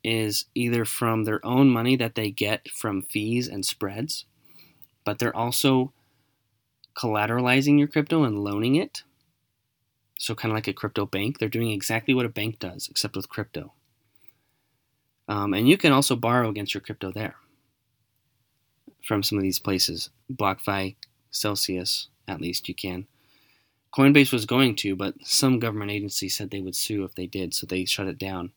is 0.04 0.46
either 0.54 0.86
from 0.86 1.24
their 1.24 1.46
own 1.46 1.70
money 1.70 1.96
that 1.96 2.16
they 2.16 2.30
get 2.30 2.70
from 2.70 3.02
fees 3.02 3.48
and 3.48 3.66
spreads, 3.66 4.26
but 5.06 5.18
they're 5.18 5.36
also 5.36 5.92
collateralizing 6.98 7.78
your 7.78 7.88
crypto 7.88 8.24
and 8.24 8.44
loaning 8.44 8.76
it. 8.76 9.04
So 10.20 10.34
kind 10.34 10.52
of 10.52 10.56
like 10.56 10.68
a 10.68 10.74
crypto 10.74 11.06
bank, 11.06 11.38
they're 11.38 11.48
doing 11.48 11.72
exactly 11.72 12.14
what 12.14 12.26
a 12.26 12.30
bank 12.30 12.60
does, 12.60 12.88
except 12.90 13.16
with 13.16 13.30
crypto. 13.30 13.74
Um, 15.28 15.54
and 15.54 15.70
you 15.70 15.78
can 15.78 15.94
also 15.94 16.16
borrow 16.16 16.50
against 16.50 16.74
your 16.74 16.82
crypto 16.82 17.12
there 17.12 17.36
from 19.04 19.22
some 19.22 19.38
of 19.38 19.44
these 19.44 19.60
places. 19.60 20.10
BlockFi, 20.32 20.96
Celsius, 21.30 22.08
at 22.28 22.42
least 22.42 22.68
you 22.68 22.74
can. 22.74 23.06
Coinbase 23.96 24.34
was 24.34 24.46
going 24.46 24.76
to, 24.78 24.96
but 24.96 25.16
some 25.24 25.60
government 25.60 25.92
agency 25.92 26.30
said 26.30 26.50
they 26.50 26.62
would 26.62 26.76
sue 26.76 27.04
if 27.04 27.16
they 27.16 27.28
did, 27.28 27.54
so 27.54 27.66
they 27.66 27.86
shut 27.86 28.08
it 28.08 28.18
down. 28.18 28.52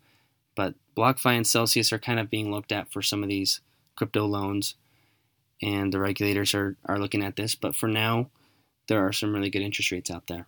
But 0.54 0.74
BlockFi 0.96 1.36
and 1.36 1.46
Celsius 1.46 1.92
are 1.92 1.98
kind 1.98 2.18
of 2.18 2.30
being 2.30 2.50
looked 2.50 2.72
at 2.72 2.92
for 2.92 3.02
some 3.02 3.22
of 3.22 3.28
these 3.28 3.60
crypto 3.96 4.26
loans, 4.26 4.74
and 5.62 5.92
the 5.92 5.98
regulators 5.98 6.54
are, 6.54 6.76
are 6.86 6.98
looking 6.98 7.22
at 7.22 7.36
this. 7.36 7.54
But 7.54 7.76
for 7.76 7.88
now, 7.88 8.30
there 8.88 9.06
are 9.06 9.12
some 9.12 9.34
really 9.34 9.50
good 9.50 9.62
interest 9.62 9.90
rates 9.90 10.10
out 10.10 10.26
there. 10.26 10.46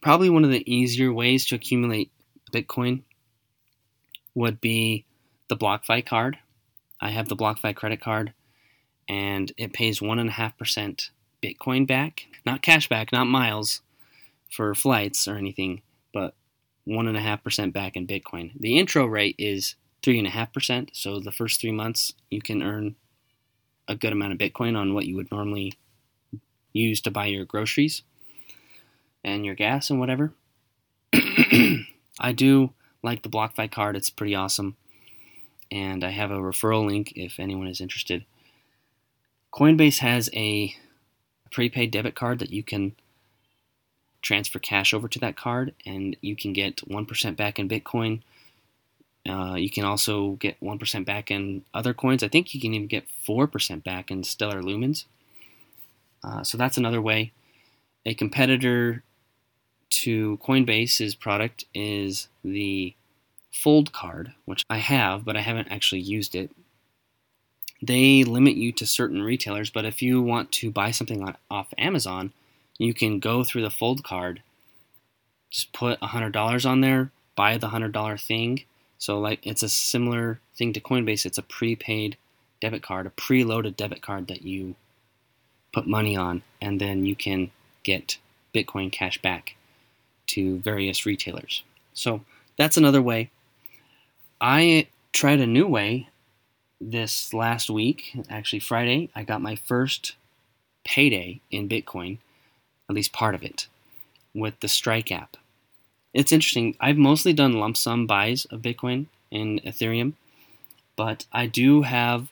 Probably 0.00 0.30
one 0.30 0.44
of 0.44 0.50
the 0.50 0.72
easier 0.72 1.12
ways 1.12 1.44
to 1.46 1.54
accumulate 1.56 2.12
Bitcoin 2.52 3.02
would 4.34 4.60
be 4.60 5.04
the 5.48 5.56
BlockFi 5.56 6.06
card. 6.06 6.38
I 7.00 7.10
have 7.10 7.28
the 7.28 7.36
BlockFi 7.36 7.74
credit 7.74 8.00
card 8.00 8.32
and 9.08 9.52
it 9.56 9.72
pays 9.72 10.00
1.5% 10.00 11.10
Bitcoin 11.42 11.86
back. 11.86 12.26
Not 12.44 12.62
cash 12.62 12.88
back, 12.88 13.12
not 13.12 13.26
miles 13.26 13.82
for 14.50 14.74
flights 14.74 15.26
or 15.26 15.36
anything, 15.36 15.82
but 16.12 16.34
1.5% 16.86 17.72
back 17.72 17.96
in 17.96 18.06
Bitcoin. 18.06 18.52
The 18.58 18.78
intro 18.78 19.06
rate 19.06 19.36
is 19.38 19.76
3.5%, 20.02 20.90
so 20.92 21.20
the 21.20 21.32
first 21.32 21.60
three 21.60 21.72
months 21.72 22.14
you 22.30 22.40
can 22.40 22.62
earn 22.62 22.96
a 23.88 23.96
good 23.96 24.12
amount 24.12 24.32
of 24.32 24.38
Bitcoin 24.38 24.76
on 24.76 24.94
what 24.94 25.06
you 25.06 25.16
would 25.16 25.32
normally 25.32 25.72
use 26.72 27.00
to 27.00 27.10
buy 27.10 27.26
your 27.26 27.44
groceries 27.44 28.02
and 29.24 29.44
your 29.44 29.54
gas 29.54 29.90
and 29.90 29.98
whatever. 29.98 30.32
I 31.12 32.32
do 32.34 32.72
like 33.02 33.22
the 33.22 33.30
BlockFi 33.30 33.70
card, 33.70 33.96
it's 33.96 34.10
pretty 34.10 34.34
awesome. 34.34 34.76
And 35.70 36.04
I 36.04 36.10
have 36.10 36.30
a 36.30 36.38
referral 36.38 36.86
link 36.86 37.12
if 37.16 37.40
anyone 37.40 37.66
is 37.66 37.80
interested. 37.80 38.24
Coinbase 39.52 39.98
has 39.98 40.30
a 40.34 40.74
prepaid 41.50 41.90
debit 41.90 42.14
card 42.14 42.38
that 42.38 42.50
you 42.50 42.62
can 42.62 42.94
transfer 44.22 44.58
cash 44.58 44.92
over 44.92 45.08
to 45.08 45.18
that 45.20 45.36
card, 45.36 45.74
and 45.86 46.16
you 46.20 46.36
can 46.36 46.52
get 46.52 46.76
1% 46.88 47.36
back 47.36 47.58
in 47.58 47.68
Bitcoin. 47.68 48.22
Uh, 49.26 49.54
you 49.54 49.70
can 49.70 49.84
also 49.84 50.32
get 50.32 50.60
1% 50.60 51.04
back 51.04 51.30
in 51.30 51.64
other 51.72 51.94
coins. 51.94 52.22
I 52.22 52.28
think 52.28 52.54
you 52.54 52.60
can 52.60 52.74
even 52.74 52.86
get 52.86 53.06
4% 53.26 53.82
back 53.82 54.10
in 54.10 54.24
Stellar 54.24 54.62
Lumens. 54.62 55.04
Uh, 56.22 56.42
so 56.42 56.58
that's 56.58 56.76
another 56.76 57.00
way. 57.00 57.32
A 58.06 58.14
competitor 58.14 59.02
to 59.90 60.38
Coinbase's 60.38 61.14
product 61.14 61.64
is 61.74 62.28
the 62.44 62.94
Fold 63.50 63.92
card, 63.92 64.34
which 64.44 64.62
I 64.70 64.76
have, 64.76 65.24
but 65.24 65.36
I 65.36 65.40
haven't 65.40 65.68
actually 65.68 66.02
used 66.02 66.34
it 66.34 66.50
they 67.80 68.24
limit 68.24 68.56
you 68.56 68.72
to 68.72 68.86
certain 68.86 69.22
retailers, 69.22 69.70
but 69.70 69.84
if 69.84 70.02
you 70.02 70.20
want 70.20 70.50
to 70.52 70.70
buy 70.70 70.90
something 70.90 71.22
on, 71.22 71.36
off 71.50 71.72
Amazon, 71.78 72.32
you 72.76 72.92
can 72.92 73.20
go 73.20 73.44
through 73.44 73.62
the 73.62 73.70
fold 73.70 74.02
card, 74.02 74.42
just 75.50 75.72
put 75.72 76.00
$100 76.00 76.68
on 76.68 76.80
there, 76.80 77.10
buy 77.36 77.56
the 77.56 77.68
$100 77.68 78.26
thing, 78.26 78.64
So 78.98 79.18
like 79.18 79.46
it's 79.46 79.62
a 79.62 79.68
similar 79.68 80.40
thing 80.56 80.72
to 80.72 80.80
Coinbase. 80.80 81.24
It's 81.24 81.38
a 81.38 81.42
prepaid 81.42 82.16
debit 82.60 82.82
card, 82.82 83.06
a 83.06 83.10
preloaded 83.10 83.76
debit 83.76 84.02
card 84.02 84.26
that 84.26 84.42
you 84.42 84.74
put 85.72 85.86
money 85.86 86.16
on, 86.16 86.42
and 86.60 86.80
then 86.80 87.06
you 87.06 87.14
can 87.14 87.50
get 87.84 88.18
Bitcoin 88.54 88.90
cash 88.90 89.20
back 89.22 89.56
to 90.26 90.58
various 90.58 91.06
retailers. 91.06 91.62
So 91.94 92.22
that's 92.56 92.76
another 92.76 93.00
way. 93.00 93.30
I 94.40 94.88
tried 95.12 95.40
a 95.40 95.46
new 95.46 95.66
way 95.66 96.08
this 96.80 97.34
last 97.34 97.70
week, 97.70 98.16
actually 98.28 98.60
Friday. 98.60 99.10
I 99.14 99.22
got 99.22 99.42
my 99.42 99.56
first 99.56 100.14
payday 100.84 101.40
in 101.50 101.68
Bitcoin, 101.68 102.18
at 102.88 102.94
least 102.94 103.12
part 103.12 103.34
of 103.34 103.42
it, 103.42 103.66
with 104.34 104.60
the 104.60 104.68
Strike 104.68 105.10
app. 105.10 105.36
It's 106.14 106.32
interesting. 106.32 106.76
I've 106.80 106.96
mostly 106.96 107.32
done 107.32 107.58
lump 107.58 107.76
sum 107.76 108.06
buys 108.06 108.44
of 108.46 108.62
Bitcoin 108.62 109.06
and 109.30 109.62
Ethereum, 109.62 110.14
but 110.96 111.26
I 111.32 111.46
do 111.46 111.82
have 111.82 112.28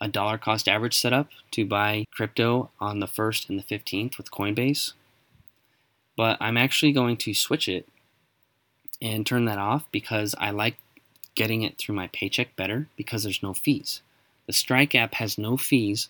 a 0.00 0.08
dollar 0.08 0.38
cost 0.38 0.68
average 0.68 0.96
setup 0.96 1.28
to 1.52 1.66
buy 1.66 2.04
crypto 2.12 2.70
on 2.80 3.00
the 3.00 3.06
1st 3.06 3.48
and 3.48 3.58
the 3.58 3.64
15th 3.64 4.16
with 4.16 4.30
Coinbase. 4.30 4.92
But 6.16 6.36
I'm 6.40 6.56
actually 6.56 6.92
going 6.92 7.16
to 7.18 7.34
switch 7.34 7.68
it 7.68 7.88
and 9.00 9.26
turn 9.26 9.44
that 9.46 9.58
off 9.58 9.86
because 9.90 10.34
I 10.38 10.50
like 10.50 10.76
getting 11.34 11.62
it 11.62 11.78
through 11.78 11.94
my 11.94 12.08
paycheck 12.08 12.56
better 12.56 12.88
because 12.96 13.22
there's 13.22 13.42
no 13.42 13.54
fees. 13.54 14.02
The 14.46 14.52
Strike 14.52 14.94
app 14.94 15.14
has 15.14 15.38
no 15.38 15.56
fees. 15.56 16.08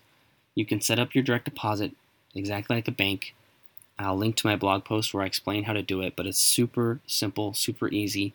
You 0.54 0.64
can 0.64 0.80
set 0.80 0.98
up 0.98 1.14
your 1.14 1.24
direct 1.24 1.44
deposit 1.44 1.92
exactly 2.34 2.76
like 2.76 2.88
a 2.88 2.92
bank. 2.92 3.34
I'll 3.98 4.16
link 4.16 4.36
to 4.36 4.46
my 4.46 4.56
blog 4.56 4.84
post 4.84 5.12
where 5.12 5.24
I 5.24 5.26
explain 5.26 5.64
how 5.64 5.72
to 5.72 5.82
do 5.82 6.00
it, 6.00 6.14
but 6.16 6.26
it's 6.26 6.38
super 6.38 7.00
simple, 7.06 7.52
super 7.54 7.88
easy. 7.88 8.34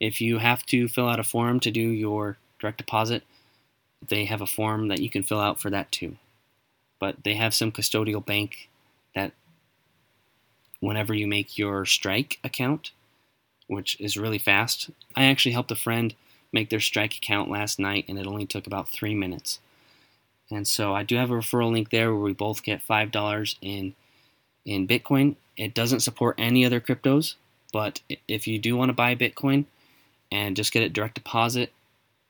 If 0.00 0.20
you 0.20 0.38
have 0.38 0.64
to 0.66 0.88
fill 0.88 1.08
out 1.08 1.20
a 1.20 1.24
form 1.24 1.60
to 1.60 1.70
do 1.70 1.80
your 1.80 2.38
direct 2.58 2.78
deposit, 2.78 3.22
they 4.06 4.24
have 4.24 4.40
a 4.40 4.46
form 4.46 4.88
that 4.88 5.00
you 5.00 5.10
can 5.10 5.22
fill 5.22 5.40
out 5.40 5.60
for 5.60 5.70
that 5.70 5.92
too. 5.92 6.16
But 6.98 7.24
they 7.24 7.34
have 7.34 7.54
some 7.54 7.72
custodial 7.72 8.24
bank 8.24 8.68
that 9.14 9.32
whenever 10.80 11.14
you 11.14 11.26
make 11.26 11.58
your 11.58 11.84
Strike 11.84 12.38
account, 12.42 12.92
which 13.66 14.00
is 14.00 14.16
really 14.16 14.38
fast. 14.38 14.90
I 15.14 15.24
actually 15.24 15.52
helped 15.52 15.70
a 15.70 15.76
friend 15.76 16.14
make 16.52 16.70
their 16.70 16.80
Strike 16.80 17.16
account 17.16 17.50
last 17.50 17.78
night, 17.78 18.06
and 18.08 18.18
it 18.18 18.26
only 18.26 18.46
took 18.46 18.66
about 18.66 18.88
three 18.88 19.14
minutes. 19.14 19.58
And 20.50 20.66
so 20.66 20.94
I 20.94 21.02
do 21.02 21.16
have 21.16 21.30
a 21.30 21.34
referral 21.34 21.72
link 21.72 21.90
there 21.90 22.12
where 22.12 22.22
we 22.22 22.32
both 22.32 22.62
get 22.62 22.80
five 22.80 23.10
dollars 23.10 23.56
in 23.60 23.94
in 24.68 24.86
Bitcoin. 24.86 25.36
It 25.56 25.74
doesn't 25.74 26.00
support 26.00 26.36
any 26.38 26.64
other 26.64 26.80
cryptos, 26.80 27.34
but 27.72 28.00
if 28.28 28.46
you 28.46 28.58
do 28.58 28.76
want 28.76 28.90
to 28.90 28.94
buy 28.94 29.14
Bitcoin 29.14 29.64
and 30.30 30.56
just 30.56 30.72
get 30.72 30.82
it 30.82 30.92
direct 30.92 31.14
deposit, 31.14 31.72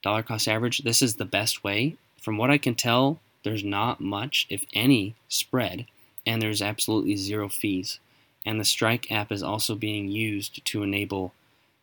dollar 0.03 0.23
cost 0.23 0.49
average, 0.49 0.79
this 0.79 1.03
is 1.03 1.17
the 1.17 1.25
best 1.25 1.65
way. 1.65 1.97
From 2.21 2.39
what 2.39 2.51
I 2.51 2.59
can 2.59 2.75
tell, 2.75 3.21
there's 3.43 3.65
not 3.65 4.01
much, 4.01 4.47
if 4.49 4.65
any, 4.73 5.15
spread, 5.29 5.87
and 6.27 6.41
there's 6.41 6.63
absolutely 6.63 7.17
zero 7.17 7.49
fees. 7.49 7.99
And 8.47 8.59
the 8.59 8.65
Strike 8.65 9.11
app 9.11 9.31
is 9.31 9.43
also 9.43 9.75
being 9.75 10.09
used 10.09 10.65
to 10.65 10.83
enable 10.83 11.35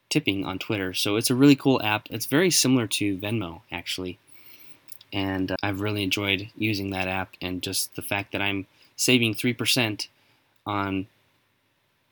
tipping 0.10 0.46
on 0.46 0.58
Twitter. 0.58 0.94
So 0.94 1.16
it's 1.16 1.30
a 1.30 1.36
really 1.36 1.56
cool 1.56 1.82
app. 1.84 2.08
It's 2.10 2.26
very 2.26 2.50
similar 2.50 2.88
to 2.88 3.18
Venmo, 3.18 3.62
actually. 3.72 4.18
And 5.12 5.56
I've 5.62 5.82
really 5.82 6.04
enjoyed 6.04 6.50
using 6.58 6.92
that 6.92 7.08
app 7.08 7.36
and 7.42 7.62
just 7.62 7.96
the 7.96 8.02
fact 8.02 8.32
that 8.32 8.42
I'm 8.42 8.68
saving 8.96 9.36
3% 9.36 10.08
on 10.66 11.08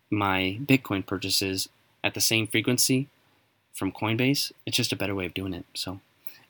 my 0.09 0.59
Bitcoin 0.63 1.05
purchases 1.05 1.69
at 2.03 2.13
the 2.13 2.21
same 2.21 2.47
frequency 2.47 3.07
from 3.73 3.91
Coinbase. 3.91 4.51
It's 4.65 4.77
just 4.77 4.91
a 4.91 4.97
better 4.97 5.15
way 5.15 5.25
of 5.25 5.33
doing 5.33 5.53
it. 5.53 5.65
So, 5.73 5.99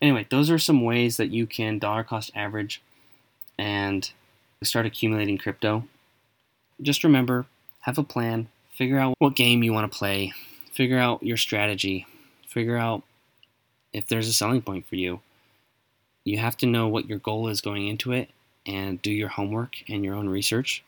anyway, 0.02 0.28
those 0.30 0.50
are 0.52 0.60
some 0.60 0.84
ways 0.84 1.18
that 1.18 1.32
you 1.32 1.48
can 1.48 1.80
dollar 1.80 2.04
cost 2.04 2.32
average 2.36 2.82
and 3.58 4.10
start 4.62 4.86
accumulating 4.86 5.38
crypto. 5.38 5.86
Just 6.82 7.04
remember, 7.04 7.46
have 7.82 7.98
a 7.98 8.04
plan, 8.04 8.48
figure 8.74 8.98
out 8.98 9.16
what 9.20 9.36
game 9.36 9.63
you 9.63 9.74
want 9.74 9.92
to 9.92 9.98
play, 9.98 10.34
figure 10.72 10.98
out 10.98 11.24
your 11.24 11.38
strategy, 11.38 12.08
figure 12.48 12.78
out 12.78 13.04
if 13.94 14.08
there's 14.08 14.28
a 14.28 14.34
selling 14.34 14.62
point 14.62 14.88
for 14.88 14.96
you. 14.96 15.20
You 16.26 16.38
have 16.38 16.58
to 16.58 16.66
know 16.66 16.88
what 16.88 17.08
your 17.08 17.20
goal 17.20 17.48
is 17.50 17.62
going 17.62 17.88
into 17.88 18.12
it 18.12 18.30
and 18.66 19.02
do 19.02 19.12
your 19.12 19.28
homework 19.28 19.76
and 19.89 20.04
your 20.04 20.16
own 20.16 20.30
research. 20.30 20.84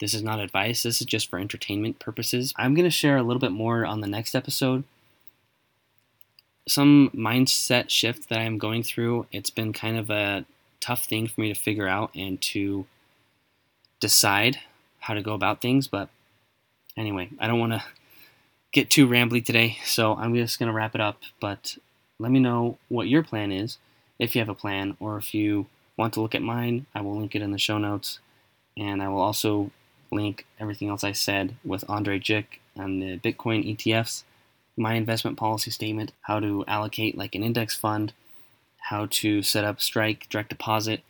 This 0.00 0.14
is 0.14 0.22
not 0.22 0.40
advice, 0.40 0.82
this 0.82 1.00
is 1.00 1.06
just 1.06 1.30
for 1.30 1.38
entertainment 1.38 1.98
purposes. 1.98 2.52
I'm 2.56 2.74
going 2.74 2.84
to 2.84 2.90
share 2.90 3.16
a 3.16 3.22
little 3.22 3.40
bit 3.40 3.52
more 3.52 3.86
on 3.86 4.00
the 4.00 4.06
next 4.06 4.34
episode. 4.34 4.84
Some 6.66 7.10
mindset 7.14 7.90
shift 7.90 8.28
that 8.28 8.38
I'm 8.38 8.58
going 8.58 8.82
through. 8.82 9.26
It's 9.30 9.50
been 9.50 9.72
kind 9.72 9.96
of 9.96 10.10
a 10.10 10.44
tough 10.80 11.04
thing 11.04 11.26
for 11.28 11.40
me 11.40 11.52
to 11.52 11.58
figure 11.58 11.86
out 11.86 12.10
and 12.14 12.40
to 12.40 12.86
decide 14.00 14.60
how 15.00 15.14
to 15.14 15.22
go 15.22 15.34
about 15.34 15.60
things. 15.60 15.86
But 15.86 16.08
anyway, 16.96 17.30
I 17.38 17.46
don't 17.46 17.60
want 17.60 17.72
to 17.72 17.84
get 18.72 18.90
too 18.90 19.06
rambly 19.06 19.44
today, 19.44 19.78
so 19.84 20.14
I'm 20.14 20.34
just 20.34 20.58
going 20.58 20.68
to 20.68 20.74
wrap 20.74 20.94
it 20.94 21.00
up. 21.00 21.20
But 21.40 21.78
let 22.18 22.32
me 22.32 22.40
know 22.40 22.78
what 22.88 23.08
your 23.08 23.22
plan 23.22 23.52
is, 23.52 23.78
if 24.18 24.34
you 24.34 24.40
have 24.40 24.48
a 24.48 24.54
plan, 24.54 24.96
or 24.98 25.18
if 25.18 25.34
you 25.34 25.66
want 25.96 26.14
to 26.14 26.20
look 26.20 26.34
at 26.34 26.42
mine, 26.42 26.86
I 26.94 27.00
will 27.00 27.16
link 27.16 27.34
it 27.34 27.42
in 27.42 27.52
the 27.52 27.58
show 27.58 27.78
notes. 27.78 28.18
And 28.76 29.00
I 29.02 29.08
will 29.08 29.20
also 29.20 29.70
link 30.14 30.46
everything 30.58 30.88
else 30.88 31.04
I 31.04 31.12
said 31.12 31.56
with 31.64 31.88
Andrei 31.90 32.18
Jikh 32.18 32.60
and 32.76 33.02
the 33.02 33.18
Bitcoin 33.18 33.76
ETFs, 33.76 34.24
my 34.76 34.94
investment 34.94 35.36
policy 35.36 35.70
statement, 35.70 36.12
how 36.22 36.40
to 36.40 36.64
allocate 36.66 37.16
like 37.16 37.34
an 37.34 37.42
index 37.42 37.76
fund, 37.76 38.12
how 38.90 39.06
to 39.06 39.42
set 39.42 39.64
up 39.64 39.80
Strike 39.80 40.28
direct 40.28 40.50
deposit. 40.50 41.02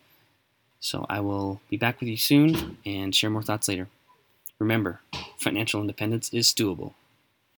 So 0.81 1.07
I 1.09 1.21
will 1.21 1.61
be 1.71 1.77
back 1.77 2.01
with 2.01 2.09
you 2.09 2.17
soon 2.17 2.79
and 2.85 3.15
share 3.15 3.31
more 3.31 3.43
thoughts 3.43 3.69
later. 3.69 3.89
Remember, 4.59 5.01
financial 5.39 5.81
independence 5.81 6.33
is 6.33 6.49
doable. 6.49 6.93